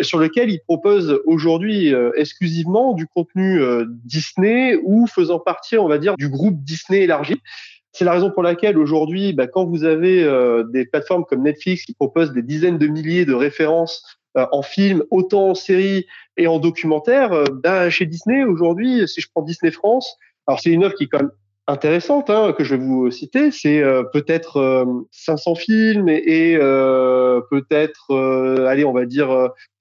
sur 0.00 0.18
lequel 0.18 0.50
il 0.50 0.60
propose 0.60 1.20
aujourd'hui 1.26 1.92
exclusivement 2.16 2.92
du 2.92 3.08
contenu 3.08 3.60
Disney 4.04 4.78
ou 4.84 5.08
faisant 5.08 5.40
partie, 5.40 5.76
on 5.76 5.88
va 5.88 5.98
dire, 5.98 6.14
du 6.16 6.28
groupe 6.28 6.62
Disney 6.62 7.02
élargi. 7.02 7.42
C'est 7.92 8.04
la 8.04 8.12
raison 8.12 8.30
pour 8.30 8.42
laquelle 8.42 8.78
aujourd'hui, 8.78 9.32
bah, 9.32 9.46
quand 9.46 9.64
vous 9.64 9.84
avez 9.84 10.22
euh, 10.22 10.64
des 10.64 10.86
plateformes 10.86 11.24
comme 11.24 11.42
Netflix 11.42 11.84
qui 11.84 11.94
proposent 11.94 12.32
des 12.32 12.42
dizaines 12.42 12.78
de 12.78 12.86
milliers 12.86 13.24
de 13.24 13.34
références 13.34 14.18
euh, 14.36 14.46
en 14.52 14.62
film, 14.62 15.02
autant 15.10 15.50
en 15.50 15.54
série 15.54 16.06
et 16.36 16.46
en 16.46 16.58
documentaire, 16.58 17.32
euh, 17.32 17.44
bah, 17.62 17.88
chez 17.90 18.06
Disney 18.06 18.44
aujourd'hui, 18.44 19.08
si 19.08 19.20
je 19.20 19.28
prends 19.34 19.42
Disney 19.42 19.72
France, 19.72 20.16
alors 20.46 20.60
c'est 20.60 20.70
une 20.70 20.84
offre 20.84 20.96
qui 20.96 21.04
est 21.04 21.08
quand 21.08 21.18
même 21.18 21.30
intéressante 21.66 22.30
hein, 22.30 22.54
que 22.56 22.64
je 22.64 22.74
vais 22.74 22.82
vous 22.82 23.10
citer, 23.10 23.50
c'est 23.50 23.82
peut-être 24.14 24.86
500 25.10 25.54
films 25.54 26.08
et, 26.08 26.22
et 26.26 26.56
peut-être, 27.50 28.14
allez, 28.66 28.86
on 28.86 28.94
va 28.94 29.04
dire 29.04 29.28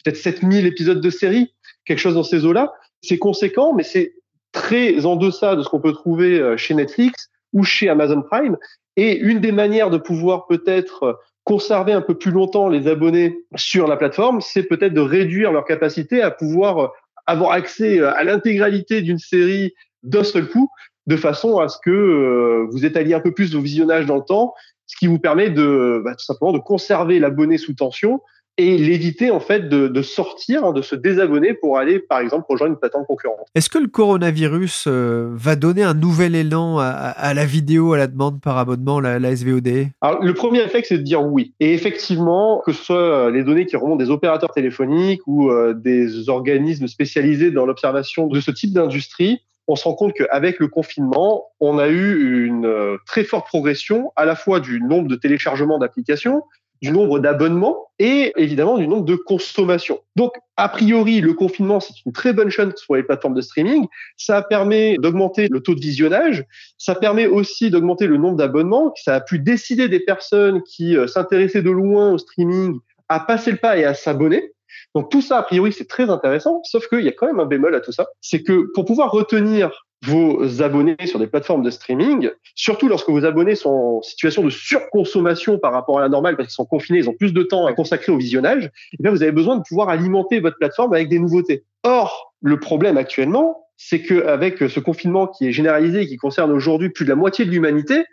peut-être 0.03 0.17
7000 0.17 0.65
épisodes 0.65 0.99
de 0.99 1.09
série, 1.09 1.53
quelque 1.85 1.99
chose 1.99 2.15
dans 2.15 2.23
ces 2.23 2.45
eaux-là. 2.45 2.73
C'est 3.01 3.17
conséquent, 3.17 3.73
mais 3.73 3.83
c'est 3.83 4.15
très 4.51 5.05
en 5.05 5.15
deçà 5.15 5.55
de 5.55 5.63
ce 5.63 5.69
qu'on 5.69 5.79
peut 5.79 5.93
trouver 5.93 6.57
chez 6.57 6.73
Netflix 6.73 7.29
ou 7.57 7.63
chez 7.63 7.89
Amazon 7.89 8.21
Prime. 8.21 8.55
Et 8.95 9.17
une 9.17 9.39
des 9.39 9.51
manières 9.51 9.89
de 9.89 9.97
pouvoir 9.97 10.47
peut-être 10.47 11.19
conserver 11.43 11.93
un 11.93 12.01
peu 12.01 12.15
plus 12.15 12.31
longtemps 12.31 12.69
les 12.69 12.87
abonnés 12.87 13.39
sur 13.55 13.87
la 13.87 13.97
plateforme, 13.97 14.41
c'est 14.41 14.63
peut-être 14.63 14.93
de 14.93 15.01
réduire 15.01 15.51
leur 15.51 15.65
capacité 15.65 16.21
à 16.21 16.29
pouvoir 16.29 16.93
avoir 17.25 17.51
accès 17.51 17.99
à 17.99 18.23
l'intégralité 18.23 19.01
d'une 19.01 19.17
série 19.17 19.73
d'un 20.03 20.23
seul 20.23 20.47
coup, 20.47 20.69
de 21.07 21.15
façon 21.15 21.57
à 21.57 21.67
ce 21.67 21.77
que 21.83 21.89
euh, 21.89 22.67
vous 22.71 22.85
étaliez 22.85 23.13
un 23.13 23.19
peu 23.19 23.33
plus 23.33 23.53
vos 23.53 23.61
visionnages 23.61 24.05
dans 24.05 24.17
le 24.17 24.23
temps, 24.23 24.53
ce 24.85 24.95
qui 24.97 25.07
vous 25.07 25.19
permet 25.19 25.49
de 25.49 26.01
bah, 26.03 26.15
tout 26.15 26.25
simplement 26.25 26.53
de 26.53 26.59
conserver 26.59 27.19
l'abonné 27.19 27.57
sous 27.57 27.73
tension 27.73 28.21
et 28.57 28.77
l'éviter 28.77 29.29
en 29.29 29.39
fait 29.39 29.69
de, 29.69 29.87
de 29.87 30.01
sortir, 30.01 30.65
hein, 30.65 30.73
de 30.73 30.81
se 30.81 30.95
désabonner 30.95 31.53
pour 31.53 31.77
aller 31.77 31.99
par 31.99 32.19
exemple 32.19 32.45
rejoindre 32.49 32.73
une 32.73 32.79
plateforme 32.79 33.05
concurrente. 33.05 33.47
Est-ce 33.55 33.69
que 33.69 33.77
le 33.77 33.87
coronavirus 33.87 34.85
euh, 34.87 35.29
va 35.33 35.55
donner 35.55 35.83
un 35.83 35.93
nouvel 35.93 36.35
élan 36.35 36.79
à, 36.79 36.85
à 36.85 37.33
la 37.33 37.45
vidéo 37.45 37.93
à 37.93 37.97
la 37.97 38.07
demande 38.07 38.41
par 38.41 38.57
abonnement, 38.57 38.99
la, 38.99 39.19
la 39.19 39.35
SVOD 39.35 39.87
Alors, 40.01 40.23
le 40.23 40.33
premier 40.33 40.61
réflexe, 40.61 40.89
c'est 40.89 40.97
de 40.97 41.03
dire 41.03 41.23
oui. 41.23 41.53
Et 41.59 41.73
effectivement, 41.73 42.61
que 42.65 42.71
ce 42.71 42.83
soit 42.83 42.97
euh, 42.97 43.31
les 43.31 43.43
données 43.43 43.65
qui 43.65 43.75
remontent 43.75 44.03
des 44.03 44.09
opérateurs 44.09 44.51
téléphoniques 44.51 45.21
ou 45.27 45.51
euh, 45.51 45.73
des 45.73 46.29
organismes 46.29 46.87
spécialisés 46.87 47.51
dans 47.51 47.65
l'observation 47.65 48.27
de 48.27 48.39
ce 48.39 48.51
type 48.51 48.73
d'industrie, 48.73 49.39
on 49.67 49.75
se 49.75 49.83
rend 49.83 49.95
compte 49.95 50.13
qu'avec 50.13 50.59
le 50.59 50.69
confinement, 50.69 51.47
on 51.59 51.77
a 51.77 51.89
eu 51.89 52.45
une 52.45 52.97
très 53.05 53.25
forte 53.25 53.47
progression 53.47 54.13
à 54.15 54.23
la 54.23 54.35
fois 54.35 54.61
du 54.61 54.81
nombre 54.81 55.09
de 55.09 55.15
téléchargements 55.15 55.77
d'applications, 55.77 56.41
du 56.81 56.91
nombre 56.91 57.19
d'abonnements 57.19 57.87
et 57.99 58.33
évidemment 58.37 58.77
du 58.77 58.87
nombre 58.87 59.05
de 59.05 59.15
consommations. 59.15 59.99
Donc, 60.15 60.33
a 60.55 60.69
priori, 60.69 61.21
le 61.21 61.33
confinement, 61.33 61.79
c'est 61.79 61.93
une 62.05 62.11
très 62.11 62.33
bonne 62.33 62.49
chose 62.49 62.73
pour 62.85 62.95
les 62.95 63.03
plateformes 63.03 63.33
de 63.33 63.41
streaming. 63.41 63.87
Ça 64.17 64.41
permet 64.41 64.97
d'augmenter 64.97 65.47
le 65.49 65.61
taux 65.61 65.75
de 65.75 65.79
visionnage. 65.79 66.45
Ça 66.77 66.95
permet 66.95 67.27
aussi 67.27 67.69
d'augmenter 67.69 68.07
le 68.07 68.17
nombre 68.17 68.37
d'abonnements. 68.37 68.93
Ça 69.03 69.15
a 69.15 69.21
pu 69.21 69.39
décider 69.39 69.89
des 69.89 69.99
personnes 69.99 70.61
qui 70.63 70.95
euh, 70.95 71.07
s'intéressaient 71.07 71.63
de 71.63 71.71
loin 71.71 72.11
au 72.11 72.17
streaming 72.17 72.79
à 73.09 73.19
passer 73.19 73.51
le 73.51 73.57
pas 73.57 73.77
et 73.77 73.85
à 73.85 73.93
s'abonner. 73.93 74.51
Donc 74.95 75.09
tout 75.09 75.21
ça, 75.21 75.37
a 75.37 75.43
priori, 75.43 75.73
c'est 75.73 75.87
très 75.87 76.09
intéressant, 76.09 76.61
sauf 76.63 76.87
qu'il 76.87 77.01
y 77.01 77.07
a 77.07 77.11
quand 77.11 77.27
même 77.27 77.39
un 77.39 77.45
bémol 77.45 77.73
à 77.75 77.81
tout 77.81 77.91
ça. 77.91 78.07
C'est 78.21 78.43
que 78.43 78.71
pour 78.73 78.85
pouvoir 78.85 79.11
retenir 79.11 79.86
vos 80.05 80.61
abonnés 80.61 80.95
sur 81.05 81.19
des 81.19 81.27
plateformes 81.27 81.63
de 81.63 81.71
streaming, 81.71 82.29
surtout 82.55 82.87
lorsque 82.87 83.09
vos 83.09 83.25
abonnés 83.25 83.55
sont 83.55 83.69
en 83.69 84.01
situation 84.01 84.43
de 84.43 84.49
surconsommation 84.49 85.57
par 85.57 85.73
rapport 85.73 85.97
à 85.97 86.01
la 86.01 86.09
normale 86.09 86.37
parce 86.37 86.49
qu'ils 86.49 86.55
sont 86.55 86.65
confinés, 86.65 86.99
ils 86.99 87.09
ont 87.09 87.15
plus 87.15 87.33
de 87.33 87.43
temps 87.43 87.65
à 87.65 87.73
consacrer 87.73 88.11
au 88.11 88.17
visionnage, 88.17 88.69
eh 88.93 88.97
bien 89.01 89.11
vous 89.11 89.23
avez 89.23 89.31
besoin 89.31 89.57
de 89.57 89.63
pouvoir 89.67 89.89
alimenter 89.89 90.39
votre 90.39 90.57
plateforme 90.57 90.93
avec 90.93 91.09
des 91.09 91.19
nouveautés. 91.19 91.63
Or, 91.83 92.33
le 92.41 92.59
problème 92.59 92.97
actuellement, 92.97 93.67
c'est 93.75 94.01
qu'avec 94.01 94.57
ce 94.69 94.79
confinement 94.79 95.27
qui 95.27 95.47
est 95.47 95.51
généralisé 95.51 96.01
et 96.01 96.07
qui 96.07 96.17
concerne 96.17 96.51
aujourd'hui 96.51 96.89
plus 96.89 97.05
de 97.05 97.09
la 97.09 97.15
moitié 97.15 97.45
de 97.45 97.51
l'humanité, 97.51 98.03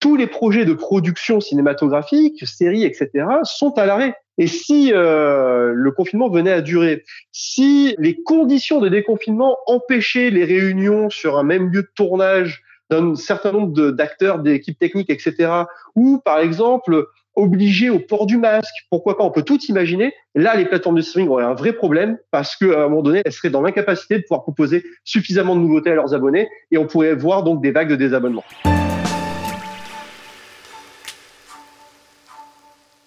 tous 0.00 0.16
les 0.16 0.26
projets 0.26 0.64
de 0.64 0.74
production 0.74 1.40
cinématographique, 1.40 2.46
séries, 2.46 2.84
etc., 2.84 3.26
sont 3.44 3.72
à 3.78 3.86
l'arrêt. 3.86 4.14
Et 4.38 4.46
si 4.46 4.92
euh, 4.92 5.72
le 5.74 5.90
confinement 5.92 6.28
venait 6.28 6.52
à 6.52 6.60
durer, 6.60 7.04
si 7.32 7.94
les 7.98 8.22
conditions 8.22 8.80
de 8.80 8.88
déconfinement 8.88 9.56
empêchaient 9.66 10.30
les 10.30 10.44
réunions 10.44 11.10
sur 11.10 11.38
un 11.38 11.42
même 11.42 11.70
lieu 11.70 11.82
de 11.82 11.90
tournage 11.94 12.62
d'un 12.90 13.14
certain 13.14 13.52
nombre 13.52 13.90
d'acteurs, 13.90 14.38
d'équipes 14.38 14.78
techniques, 14.78 15.10
etc., 15.10 15.50
ou 15.94 16.20
par 16.24 16.38
exemple 16.38 17.06
obligés 17.34 17.90
au 17.90 17.98
port 17.98 18.26
du 18.26 18.38
masque, 18.38 18.74
pourquoi 18.90 19.18
pas, 19.18 19.24
on 19.24 19.30
peut 19.30 19.42
tout 19.42 19.58
imaginer. 19.68 20.12
Là, 20.34 20.56
les 20.56 20.64
plateformes 20.64 20.96
de 20.96 21.02
streaming 21.02 21.28
auraient 21.28 21.44
un 21.44 21.54
vrai 21.54 21.72
problème 21.72 22.18
parce 22.30 22.56
qu'à 22.56 22.84
un 22.84 22.88
moment 22.88 23.02
donné, 23.02 23.22
elles 23.24 23.32
seraient 23.32 23.50
dans 23.50 23.60
l'incapacité 23.60 24.16
de 24.16 24.22
pouvoir 24.22 24.42
proposer 24.42 24.84
suffisamment 25.04 25.54
de 25.54 25.60
nouveautés 25.60 25.90
à 25.90 25.94
leurs 25.94 26.14
abonnés 26.14 26.48
et 26.70 26.78
on 26.78 26.86
pourrait 26.86 27.14
voir 27.14 27.42
donc 27.42 27.62
des 27.62 27.72
vagues 27.72 27.90
de 27.90 27.96
désabonnement. 27.96 28.44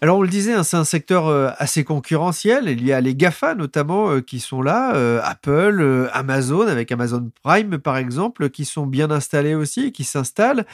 Alors 0.01 0.19
on 0.19 0.21
le 0.21 0.29
disait, 0.29 0.53
hein, 0.53 0.63
c'est 0.63 0.77
un 0.77 0.85
secteur 0.85 1.27
euh, 1.27 1.49
assez 1.57 1.83
concurrentiel. 1.83 2.69
Il 2.69 2.85
y 2.85 2.93
a 2.93 3.01
les 3.01 3.15
GAFA 3.15 3.53
notamment 3.53 4.11
euh, 4.11 4.21
qui 4.21 4.39
sont 4.39 4.61
là, 4.61 4.95
euh, 4.95 5.19
Apple, 5.25 6.09
Amazon, 6.13 6.67
avec 6.67 6.89
Amazon 6.93 7.29
Prime 7.43 7.77
par 7.79 7.97
exemple, 7.97 8.49
qui 8.49 8.63
sont 8.63 8.85
bien 8.85 9.11
installés 9.11 9.55
aussi, 9.55 9.91
qui 9.91 10.05
s'installent. 10.05 10.65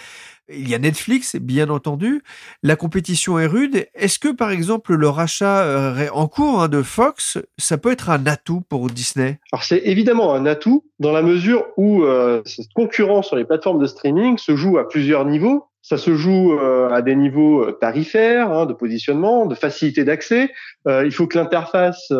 Il 0.47 0.69
y 0.69 0.75
a 0.75 0.77
Netflix, 0.77 1.37
bien 1.37 1.71
entendu. 1.71 2.21
La 2.61 2.75
compétition 2.75 3.39
est 3.39 3.47
rude. 3.47 3.87
Est-ce 3.95 4.19
que 4.19 4.27
par 4.27 4.51
exemple 4.51 4.93
le 4.93 5.09
rachat 5.09 5.95
en 6.13 6.27
cours 6.27 6.61
hein, 6.61 6.67
de 6.67 6.83
Fox, 6.83 7.39
ça 7.57 7.79
peut 7.79 7.91
être 7.91 8.11
un 8.11 8.27
atout 8.27 8.61
pour 8.61 8.87
Disney? 8.91 9.39
Alors 9.51 9.63
c'est 9.63 9.81
évidemment 9.85 10.35
un 10.35 10.45
atout 10.45 10.85
dans 10.99 11.11
la 11.11 11.23
mesure 11.23 11.65
où 11.77 12.05
cette 12.45 12.71
concurrence 12.75 13.25
sur 13.25 13.37
les 13.37 13.45
plateformes 13.45 13.81
de 13.81 13.87
streaming 13.87 14.37
se 14.37 14.55
joue 14.55 14.77
à 14.77 14.87
plusieurs 14.87 15.25
niveaux. 15.25 15.65
Ça 15.85 15.99
se 15.99 16.15
joue 16.15 16.53
euh, 16.53 16.89
à 16.89 17.03
des 17.03 17.15
niveaux 17.15 17.63
euh, 17.63 17.71
tarifaires, 17.71 18.51
hein, 18.51 18.65
de 18.65 18.73
positionnement, 18.73 19.45
de 19.45 19.53
facilité 19.53 20.03
d'accès. 20.03 20.51
Euh, 20.87 21.05
il 21.05 21.11
faut 21.11 21.27
que 21.27 21.37
l'interface 21.37 22.11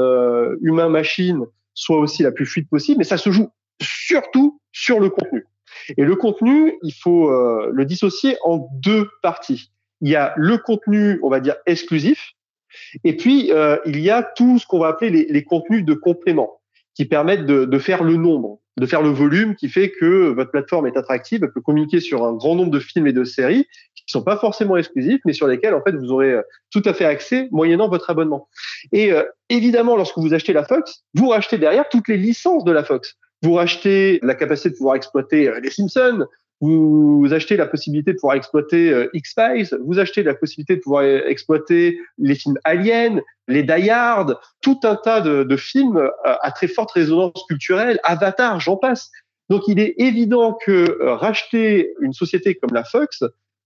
humain-machine 0.62 1.46
soit 1.74 1.98
aussi 1.98 2.22
la 2.22 2.32
plus 2.32 2.46
fluide 2.46 2.70
possible, 2.70 3.00
mais 3.00 3.06
ça 3.06 3.18
se 3.18 3.32
joue 3.32 3.50
surtout 3.82 4.62
sur 4.72 5.00
le 5.00 5.10
contenu. 5.10 5.48
Et 5.98 6.04
le 6.04 6.16
contenu, 6.16 6.76
il 6.84 6.94
faut 6.94 7.32
le 7.72 7.86
dissocier 7.86 8.38
en 8.44 8.68
deux 8.76 9.10
parties. 9.24 9.72
Il 10.02 10.10
y 10.10 10.16
a 10.16 10.34
le 10.38 10.58
contenu, 10.60 11.20
on 11.24 11.30
va 11.30 11.40
dire, 11.40 11.56
exclusif, 11.66 12.34
et 13.04 13.18
puis 13.18 13.52
il 13.86 14.00
y 14.00 14.10
a 14.10 14.24
tout 14.24 14.60
ce 14.60 14.68
qu'on 14.68 14.80
va 14.80 14.90
appeler 14.90 15.28
les, 15.30 15.44
contenus 15.44 15.84
de 15.84 15.94
complément, 15.94 16.62
qui 16.94 17.06
permettent 17.06 17.46
de 17.46 17.80
faire 17.80 18.04
le 18.04 18.16
nombre 18.16 18.60
de 18.78 18.86
faire 18.86 19.02
le 19.02 19.10
volume 19.10 19.56
qui 19.56 19.70
fait 19.70 19.92
que 19.92 20.30
votre 20.30 20.52
plateforme 20.52 20.88
est 20.88 20.98
attractive, 20.98 21.44
elle 21.44 21.52
peut 21.52 21.62
communiquer 21.62 22.00
sur 22.00 22.26
un 22.26 22.34
grand 22.34 22.56
nombre 22.56 22.72
de 22.72 22.80
films 22.80 23.08
et 23.08 23.14
de 23.14 23.24
séries 23.24 23.68
qui 23.96 24.04
sont 24.08 24.22
pas 24.22 24.38
forcément 24.38 24.78
exclusifs, 24.78 25.22
mais 25.26 25.34
sur 25.34 25.48
lesquels 25.48 25.74
en 25.74 25.82
fait 25.82 25.96
vous 25.96 26.12
aurez 26.12 26.32
euh, 26.32 26.42
tout 26.72 26.82
à 26.86 26.94
fait 26.94 27.06
accès 27.06 27.48
moyennant 27.52 27.90
votre 27.90 28.10
abonnement. 28.10 28.50
Et 28.92 29.12
euh, 29.12 29.24
évidemment, 29.50 29.96
lorsque 29.96 30.18
vous 30.18 30.34
achetez 30.34 30.54
la 30.54 30.64
Fox, 30.64 31.04
vous 31.14 31.30
rachetez 31.30 31.58
derrière 31.58 31.88
toutes 31.90 32.08
les 32.08 32.18
licences 32.18 32.64
de 32.64 32.72
la 32.72 32.84
Fox. 32.84 33.16
Vous 33.42 33.54
rachetez 33.54 34.20
la 34.24 34.36
capacité 34.36 34.70
de 34.70 34.76
pouvoir 34.76 34.96
exploiter 34.96 35.48
euh, 35.48 35.60
les 35.60 35.70
Simpsons, 35.70 36.26
vous 36.62 37.28
achetez 37.32 37.58
la 37.58 37.68
possibilité 37.68 38.14
de 38.14 38.18
pouvoir 38.18 38.38
exploiter 38.38 38.90
euh, 38.90 39.10
X-Files, 39.14 39.78
vous 39.82 40.00
achetez 40.00 40.24
la 40.24 40.34
possibilité 40.34 40.78
de 40.78 40.82
pouvoir 40.82 41.04
euh, 41.04 41.22
exploiter 41.28 42.00
les 42.18 42.36
films 42.36 42.58
Alien, 42.64 43.22
les 43.48 43.64
Die 43.64 43.90
Hard, 43.90 44.40
tout 44.62 44.80
un 44.84 44.96
tas 44.96 45.22
de, 45.22 45.58
films 45.58 45.98
euh, 45.98 46.10
à 46.24 46.52
très 46.52 46.68
forte 46.68 46.92
résonance 46.92 47.44
culturelle, 47.48 48.00
Avatar, 48.04 48.60
j'en 48.60 48.78
passe. 48.78 49.12
Donc 49.50 49.64
il 49.68 49.80
est 49.80 49.96
évident 49.98 50.58
que 50.66 50.98
racheter 51.04 51.94
une 52.02 52.14
société 52.14 52.56
comme 52.56 52.74
la 52.74 52.84
Fox 52.84 53.24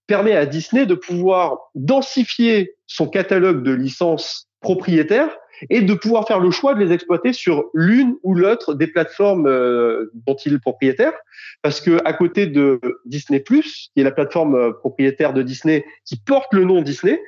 permet 0.08 0.36
à 0.36 0.46
Disney 0.46 0.86
de 0.86 0.96
pouvoir 0.96 1.70
densifier 1.76 2.76
son 2.86 3.08
catalogue 3.08 3.64
de 3.64 3.72
licences 3.72 4.49
propriétaires 4.62 5.36
et 5.70 5.82
de 5.82 5.94
pouvoir 5.94 6.28
faire 6.28 6.40
le 6.40 6.52
choix 6.52 6.74
de 6.74 6.84
les 6.84 6.94
exploiter 6.94 7.34
sur 7.34 7.66
l'une 7.74 8.16
ou 8.24 8.34
l'autre 8.34 8.74
des 8.74 8.88
plateformes 8.88 9.48
euh, 9.48 10.12
dont 10.26 10.36
il 10.46 10.54
est 10.54 10.60
propriétaire. 10.60 11.14
Parce 11.62 11.82
que 11.82 12.00
à 12.06 12.14
côté 12.14 12.48
de 12.48 12.80
Disney+, 13.06 13.44
qui 13.44 13.92
est 13.98 14.04
la 14.04 14.12
plateforme 14.12 14.56
euh, 14.56 14.72
propriétaire 14.72 15.34
de 15.34 15.42
Disney, 15.42 15.86
qui 16.06 16.18
porte 16.18 16.54
le 16.54 16.64
nom 16.64 16.82
Disney, 16.82 17.22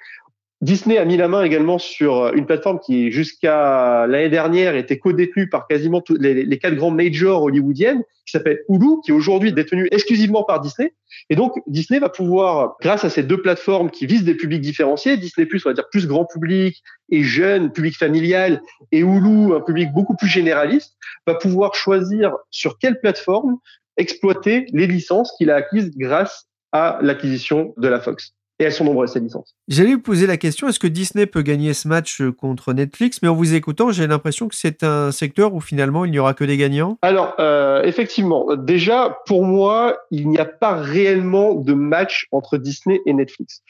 Disney 0.62 1.00
a 1.00 1.06
mis 1.06 1.18
la 1.18 1.28
main 1.28 1.44
également 1.44 1.80
sur 1.80 2.18
euh, 2.18 2.32
une 2.34 2.46
plateforme 2.46 2.80
qui, 2.80 3.12
jusqu'à 3.12 4.06
l'année 4.06 4.30
dernière, 4.30 4.76
était 4.76 5.00
co-détenue 5.00 5.50
par 5.50 5.68
quasiment 5.68 6.02
tous 6.02 6.16
les, 6.18 6.60
quatre 6.60 6.76
grands 6.76 6.92
majors 6.92 7.42
hollywoodiennes, 7.42 8.04
qui 8.28 8.32
s'appelle 8.32 8.62
Hulu, 8.70 9.02
qui 9.04 9.10
est 9.10 9.14
aujourd'hui 9.14 9.54
détenue 9.54 9.88
exclusivement 9.92 10.44
par 10.44 10.62
Disney. 10.62 10.94
Et 11.32 11.36
donc, 11.36 11.54
Disney 11.66 12.00
va 12.00 12.10
pouvoir, 12.10 12.76
grâce 12.80 13.04
à 13.04 13.10
ces 13.10 13.24
deux 13.24 13.42
plateformes 13.42 13.90
qui 13.90 14.06
visent 14.06 14.24
des 14.24 14.36
publics 14.36 14.62
différenciés, 14.62 15.18
Disney+, 15.18 15.48
on 15.52 15.70
va 15.70 15.74
dire 15.74 15.90
plus 15.90 16.08
grand 16.08 16.26
public 16.26 16.84
et 17.10 17.24
jeune, 17.24 17.72
public 17.72 17.98
familial, 17.98 18.62
et 18.92 19.00
Hulu, 19.00 19.56
un 19.56 19.62
public 19.62 19.92
beaucoup 19.94 20.16
plus 20.16 20.28
généraliste, 20.28 20.96
va 21.26 21.34
pouvoir 21.34 21.74
choisir 21.74 22.36
sur 22.52 22.78
quelle 22.78 23.00
plateforme 23.00 23.58
exploiter 23.98 24.68
les 24.74 24.88
licences 24.88 25.34
qu'il 25.38 25.50
a 25.50 25.56
acquises 25.56 25.92
grâce 25.98 26.46
à 26.72 27.00
l'acquisition 27.02 27.74
de 27.78 27.88
la 27.88 28.00
Fox. 28.00 28.36
Et 28.62 28.66
elles 28.66 28.72
sont 28.72 28.86
nombreuses, 28.86 29.14
ces 29.14 29.20
licences. 29.20 29.56
J'allais 29.68 29.96
vous 29.96 30.02
poser 30.02 30.28
la 30.28 30.38
question, 30.38 30.68
est-ce 30.68 30.78
que 30.78 30.86
Disney 30.86 31.26
peut 31.26 31.42
gagner 31.42 31.74
ce 31.74 31.88
match 31.88 32.22
euh, 32.22 32.32
contre 32.32 32.74
Netflix? 32.74 33.18
Mais 33.24 33.28
en 33.28 33.34
vous 33.34 33.56
écoutant, 33.56 33.92
j'ai 33.92 34.06
l'impression 34.06 34.48
que 34.48 34.56
c'est 34.56 34.84
un 34.84 35.12
secteur 35.12 35.56
où 35.56 35.60
finalement 35.60 36.06
il 36.06 36.12
n'y 36.12 36.20
aura 36.20 36.36
que 36.36 36.44
des 36.44 36.58
gagnants. 36.58 37.00
Alors, 37.02 37.34
euh, 37.40 37.82
effectivement, 37.82 38.56
déjà, 38.56 39.18
pour 39.26 39.46
moi, 39.46 39.98
il 40.12 40.30
n'y 40.30 40.38
a 40.38 40.46
pas 40.46 40.76
réellement 40.76 41.56
de 41.56 41.74
match 41.74 42.28
entre 42.32 42.60
Disney 42.60 43.02
et 43.08 43.14
Netflix. 43.14 43.64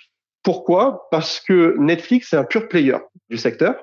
Pourquoi? 0.43 1.07
Parce 1.09 1.39
que 1.39 1.77
Netflix, 1.79 2.27
c'est 2.31 2.37
un 2.37 2.43
pur 2.43 2.67
player 2.67 2.97
du 3.29 3.37
secteur. 3.37 3.75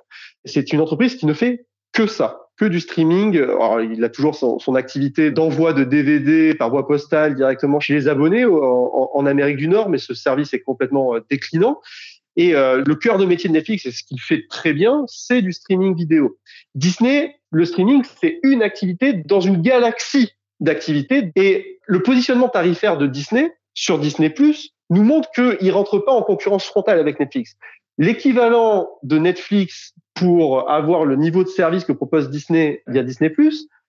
C'est 0.44 0.74
une 0.74 0.82
entreprise 0.82 1.14
qui 1.14 1.24
ne 1.24 1.32
fait 1.32 1.64
que 1.94 2.06
ça, 2.06 2.47
que 2.58 2.64
du 2.64 2.80
streaming. 2.80 3.36
Alors, 3.38 3.80
il 3.80 4.02
a 4.04 4.08
toujours 4.08 4.34
son, 4.34 4.74
activité 4.74 5.30
d'envoi 5.30 5.72
de 5.72 5.84
DVD 5.84 6.54
par 6.54 6.70
voie 6.70 6.86
postale 6.86 7.34
directement 7.34 7.80
chez 7.80 7.94
les 7.94 8.08
abonnés 8.08 8.44
en, 8.44 9.26
Amérique 9.26 9.56
du 9.56 9.68
Nord, 9.68 9.88
mais 9.90 9.98
ce 9.98 10.14
service 10.14 10.54
est 10.54 10.60
complètement 10.60 11.14
euh, 11.14 11.20
déclinant. 11.28 11.80
Et 12.36 12.54
euh, 12.54 12.82
le 12.86 12.94
cœur 12.94 13.18
de 13.18 13.24
métier 13.24 13.48
de 13.48 13.54
Netflix, 13.54 13.84
et 13.84 13.90
ce 13.90 14.02
qu'il 14.04 14.20
fait 14.20 14.46
très 14.48 14.72
bien, 14.72 15.04
c'est 15.08 15.42
du 15.42 15.52
streaming 15.52 15.96
vidéo. 15.96 16.38
Disney, 16.74 17.34
le 17.50 17.64
streaming, 17.64 18.02
c'est 18.20 18.38
une 18.44 18.62
activité 18.62 19.12
dans 19.12 19.40
une 19.40 19.60
galaxie 19.60 20.30
d'activités. 20.60 21.32
Et 21.34 21.80
le 21.86 22.02
positionnement 22.02 22.48
tarifaire 22.48 22.96
de 22.96 23.06
Disney 23.06 23.52
sur 23.74 23.98
Disney 23.98 24.32
nous 24.90 25.02
montre 25.02 25.30
qu'il 25.32 25.70
rentre 25.72 25.98
pas 25.98 26.12
en 26.12 26.22
concurrence 26.22 26.64
frontale 26.64 26.98
avec 26.98 27.20
Netflix. 27.20 27.56
L'équivalent 27.98 28.88
de 29.02 29.18
Netflix 29.18 29.94
pour 30.14 30.70
avoir 30.70 31.04
le 31.04 31.16
niveau 31.16 31.42
de 31.42 31.48
service 31.48 31.84
que 31.84 31.92
propose 31.92 32.30
Disney 32.30 32.82
via 32.86 33.02
Disney 33.02 33.34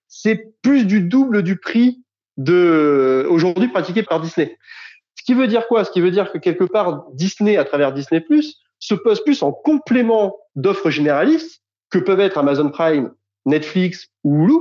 c'est 0.08 0.52
plus 0.62 0.84
du 0.84 1.00
double 1.00 1.42
du 1.42 1.56
prix 1.56 2.02
de 2.36 3.26
aujourd'hui 3.30 3.68
pratiqué 3.68 4.02
par 4.02 4.20
Disney. 4.20 4.58
Ce 5.14 5.22
qui 5.22 5.34
veut 5.34 5.46
dire 5.46 5.68
quoi? 5.68 5.84
Ce 5.84 5.90
qui 5.92 6.00
veut 6.00 6.10
dire 6.10 6.32
que 6.32 6.38
quelque 6.38 6.64
part 6.64 7.04
Disney 7.12 7.56
à 7.56 7.64
travers 7.64 7.92
Disney 7.92 8.24
se 8.80 8.94
pose 8.94 9.22
plus 9.22 9.42
en 9.42 9.52
complément 9.52 10.36
d'offres 10.56 10.90
généralistes 10.90 11.62
que 11.90 11.98
peuvent 11.98 12.20
être 12.20 12.38
Amazon 12.38 12.70
Prime, 12.70 13.12
Netflix 13.46 14.08
ou 14.24 14.44
Hulu, 14.44 14.54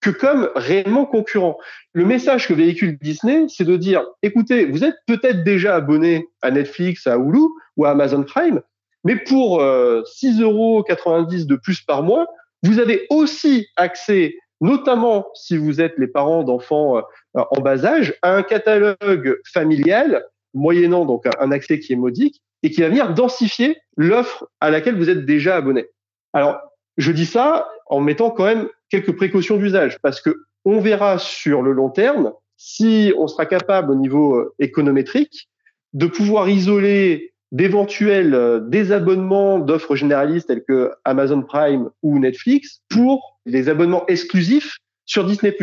que 0.00 0.10
comme 0.10 0.50
réellement 0.54 1.04
concurrents. 1.04 1.58
Le 1.92 2.04
message 2.04 2.46
que 2.46 2.54
véhicule 2.54 2.98
Disney, 3.00 3.46
c'est 3.48 3.64
de 3.64 3.76
dire, 3.76 4.04
écoutez, 4.22 4.66
vous 4.66 4.84
êtes 4.84 4.96
peut-être 5.06 5.42
déjà 5.42 5.74
abonné 5.74 6.28
à 6.42 6.50
Netflix, 6.50 7.06
à 7.06 7.16
Hulu 7.16 7.48
ou 7.76 7.84
à 7.84 7.90
Amazon 7.90 8.22
Prime, 8.22 8.62
mais 9.04 9.16
pour 9.16 9.60
euh, 9.60 10.02
6,90 10.20 10.42
euros 10.42 10.84
de 10.84 11.56
plus 11.56 11.80
par 11.82 12.02
mois, 12.02 12.26
vous 12.62 12.78
avez 12.78 13.06
aussi 13.10 13.68
accès, 13.76 14.34
notamment 14.60 15.26
si 15.34 15.56
vous 15.56 15.80
êtes 15.80 15.94
les 15.98 16.08
parents 16.08 16.42
d'enfants 16.42 16.98
euh, 16.98 17.02
en 17.34 17.60
bas 17.60 17.84
âge, 17.84 18.14
à 18.22 18.34
un 18.34 18.42
catalogue 18.42 19.38
familial, 19.52 20.24
moyennant 20.54 21.04
donc 21.04 21.24
un 21.38 21.52
accès 21.52 21.78
qui 21.78 21.92
est 21.92 21.96
modique, 21.96 22.42
et 22.62 22.70
qui 22.70 22.80
va 22.80 22.88
venir 22.88 23.14
densifier 23.14 23.76
l'offre 23.96 24.48
à 24.60 24.70
laquelle 24.70 24.96
vous 24.96 25.10
êtes 25.10 25.24
déjà 25.24 25.56
abonné. 25.56 25.86
Alors, 26.32 26.58
je 26.96 27.12
dis 27.12 27.26
ça 27.26 27.68
en 27.86 28.00
mettant 28.00 28.30
quand 28.30 28.44
même 28.44 28.68
quelques 28.90 29.14
précautions 29.14 29.56
d'usage, 29.56 29.98
parce 30.02 30.20
que 30.20 30.36
on 30.64 30.80
verra 30.80 31.18
sur 31.18 31.62
le 31.62 31.72
long 31.72 31.90
terme 31.90 32.32
si 32.56 33.12
on 33.18 33.28
sera 33.28 33.46
capable 33.46 33.92
au 33.92 33.94
niveau 33.94 34.34
euh, 34.34 34.54
économétrique 34.58 35.48
de 35.92 36.06
pouvoir 36.06 36.48
isoler 36.48 37.34
d'éventuels 37.52 38.34
euh, 38.34 38.60
désabonnements 38.60 39.58
d'offres 39.58 39.96
généralistes 39.96 40.48
telles 40.48 40.64
que 40.64 40.92
Amazon 41.04 41.42
Prime 41.42 41.90
ou 42.02 42.18
Netflix 42.18 42.82
pour 42.88 43.38
les 43.46 43.68
abonnements 43.68 44.06
exclusifs 44.06 44.78
sur 45.04 45.24
Disney+. 45.24 45.56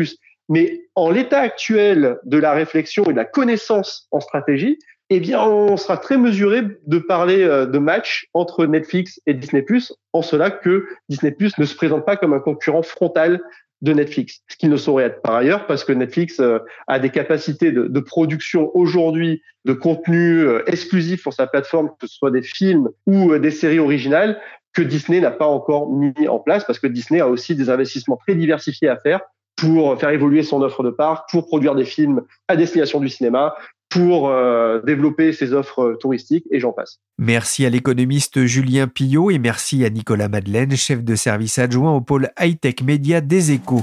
Mais 0.48 0.86
en 0.94 1.10
l'état 1.10 1.40
actuel 1.40 2.18
de 2.24 2.38
la 2.38 2.52
réflexion 2.52 3.04
et 3.04 3.12
de 3.12 3.16
la 3.16 3.24
connaissance 3.24 4.08
en 4.10 4.20
stratégie, 4.20 4.78
eh 5.10 5.20
bien, 5.20 5.42
on 5.42 5.76
sera 5.76 5.98
très 5.98 6.16
mesuré 6.16 6.62
de 6.86 6.98
parler 6.98 7.42
euh, 7.42 7.66
de 7.66 7.78
match 7.78 8.26
entre 8.32 8.66
Netflix 8.66 9.20
et 9.26 9.34
Disney+, 9.34 9.64
en 10.12 10.22
cela 10.22 10.50
que 10.50 10.86
Disney+, 11.08 11.36
ne 11.58 11.64
se 11.64 11.76
présente 11.76 12.06
pas 12.06 12.16
comme 12.16 12.32
un 12.32 12.40
concurrent 12.40 12.82
frontal 12.82 13.40
de 13.84 13.92
Netflix, 13.92 14.40
ce 14.48 14.56
qu'il 14.56 14.70
ne 14.70 14.76
saurait 14.76 15.04
être 15.04 15.22
par 15.22 15.34
ailleurs, 15.34 15.66
parce 15.66 15.84
que 15.84 15.92
Netflix 15.92 16.40
euh, 16.40 16.58
a 16.88 16.98
des 16.98 17.10
capacités 17.10 17.70
de, 17.70 18.00
production 18.00 18.70
aujourd'hui 18.74 19.42
de 19.64 19.72
contenu 19.72 20.40
euh, 20.40 20.62
exclusif 20.66 21.22
pour 21.22 21.34
sa 21.34 21.46
plateforme, 21.46 21.90
que 22.00 22.06
ce 22.06 22.16
soit 22.16 22.30
des 22.30 22.42
films 22.42 22.88
ou 23.06 23.36
des 23.38 23.50
séries 23.50 23.78
originales, 23.78 24.40
que 24.72 24.82
Disney 24.82 25.20
n'a 25.20 25.30
pas 25.30 25.46
encore 25.46 25.90
mis 25.92 26.28
en 26.28 26.38
place, 26.38 26.64
parce 26.64 26.78
que 26.78 26.86
Disney 26.86 27.20
a 27.20 27.28
aussi 27.28 27.54
des 27.54 27.70
investissements 27.70 28.16
très 28.16 28.34
diversifiés 28.34 28.88
à 28.88 28.96
faire 28.96 29.20
pour 29.56 29.98
faire 30.00 30.10
évoluer 30.10 30.42
son 30.42 30.62
offre 30.62 30.82
de 30.82 30.90
parc, 30.90 31.30
pour 31.30 31.46
produire 31.46 31.74
des 31.74 31.84
films 31.84 32.22
à 32.48 32.56
destination 32.56 32.98
du 33.00 33.08
cinéma, 33.08 33.54
pour 33.94 34.28
euh, 34.28 34.80
développer 34.82 35.32
ses 35.32 35.52
offres 35.52 35.96
touristiques 36.00 36.46
et 36.50 36.58
j'en 36.58 36.72
passe. 36.72 37.00
Merci 37.18 37.64
à 37.64 37.70
l'économiste 37.70 38.44
Julien 38.44 38.88
Pillot 38.88 39.30
et 39.30 39.38
merci 39.38 39.84
à 39.84 39.90
Nicolas 39.90 40.28
Madeleine, 40.28 40.76
chef 40.76 41.04
de 41.04 41.14
service 41.14 41.58
adjoint 41.58 41.92
au 41.92 42.00
pôle 42.00 42.30
high-tech 42.40 42.82
média 42.84 43.20
des 43.20 43.52
échos. 43.52 43.82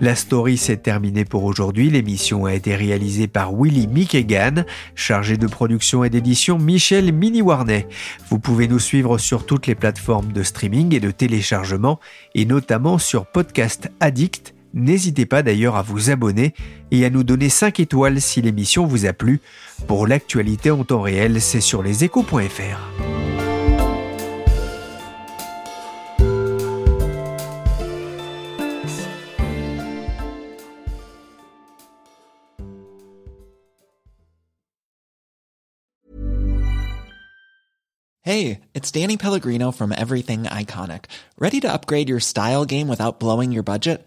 La 0.00 0.14
story 0.14 0.56
s'est 0.56 0.76
terminée 0.76 1.24
pour 1.24 1.44
aujourd'hui. 1.44 1.90
L'émission 1.90 2.44
a 2.44 2.54
été 2.54 2.74
réalisée 2.74 3.26
par 3.26 3.52
Willy 3.52 3.88
Mikegan, 3.88 4.64
chargé 4.94 5.36
de 5.36 5.46
production 5.46 6.04
et 6.04 6.10
d'édition 6.10 6.58
Michel 6.58 7.12
Mini-Warnet. 7.12 7.88
Vous 8.30 8.38
pouvez 8.38 8.68
nous 8.68 8.78
suivre 8.78 9.18
sur 9.18 9.46
toutes 9.46 9.66
les 9.66 9.74
plateformes 9.74 10.32
de 10.32 10.42
streaming 10.42 10.94
et 10.94 11.00
de 11.00 11.10
téléchargement 11.10 11.98
et 12.34 12.44
notamment 12.44 12.98
sur 12.98 13.26
Podcast 13.26 13.90
Addict 14.00 14.54
N'hésitez 14.74 15.26
pas 15.26 15.42
d'ailleurs 15.42 15.76
à 15.76 15.82
vous 15.82 16.10
abonner 16.10 16.54
et 16.90 17.04
à 17.04 17.10
nous 17.10 17.24
donner 17.24 17.48
5 17.48 17.80
étoiles 17.80 18.20
si 18.20 18.42
l'émission 18.42 18.86
vous 18.86 19.06
a 19.06 19.12
plu. 19.12 19.40
Pour 19.86 20.06
l'actualité 20.06 20.70
en 20.70 20.84
temps 20.84 21.02
réel, 21.02 21.40
c'est 21.40 21.60
sur 21.60 21.82
leséchos.fr. 21.82 22.78
Hey, 38.28 38.60
it's 38.74 38.90
Danny 38.90 39.16
Pellegrino 39.16 39.72
from 39.72 39.90
Everything 39.90 40.42
Iconic. 40.42 41.06
Ready 41.38 41.60
to 41.60 41.72
upgrade 41.72 42.10
your 42.10 42.20
style 42.20 42.66
game 42.66 42.86
without 42.86 43.18
blowing 43.18 43.52
your 43.52 43.62
budget? 43.62 44.06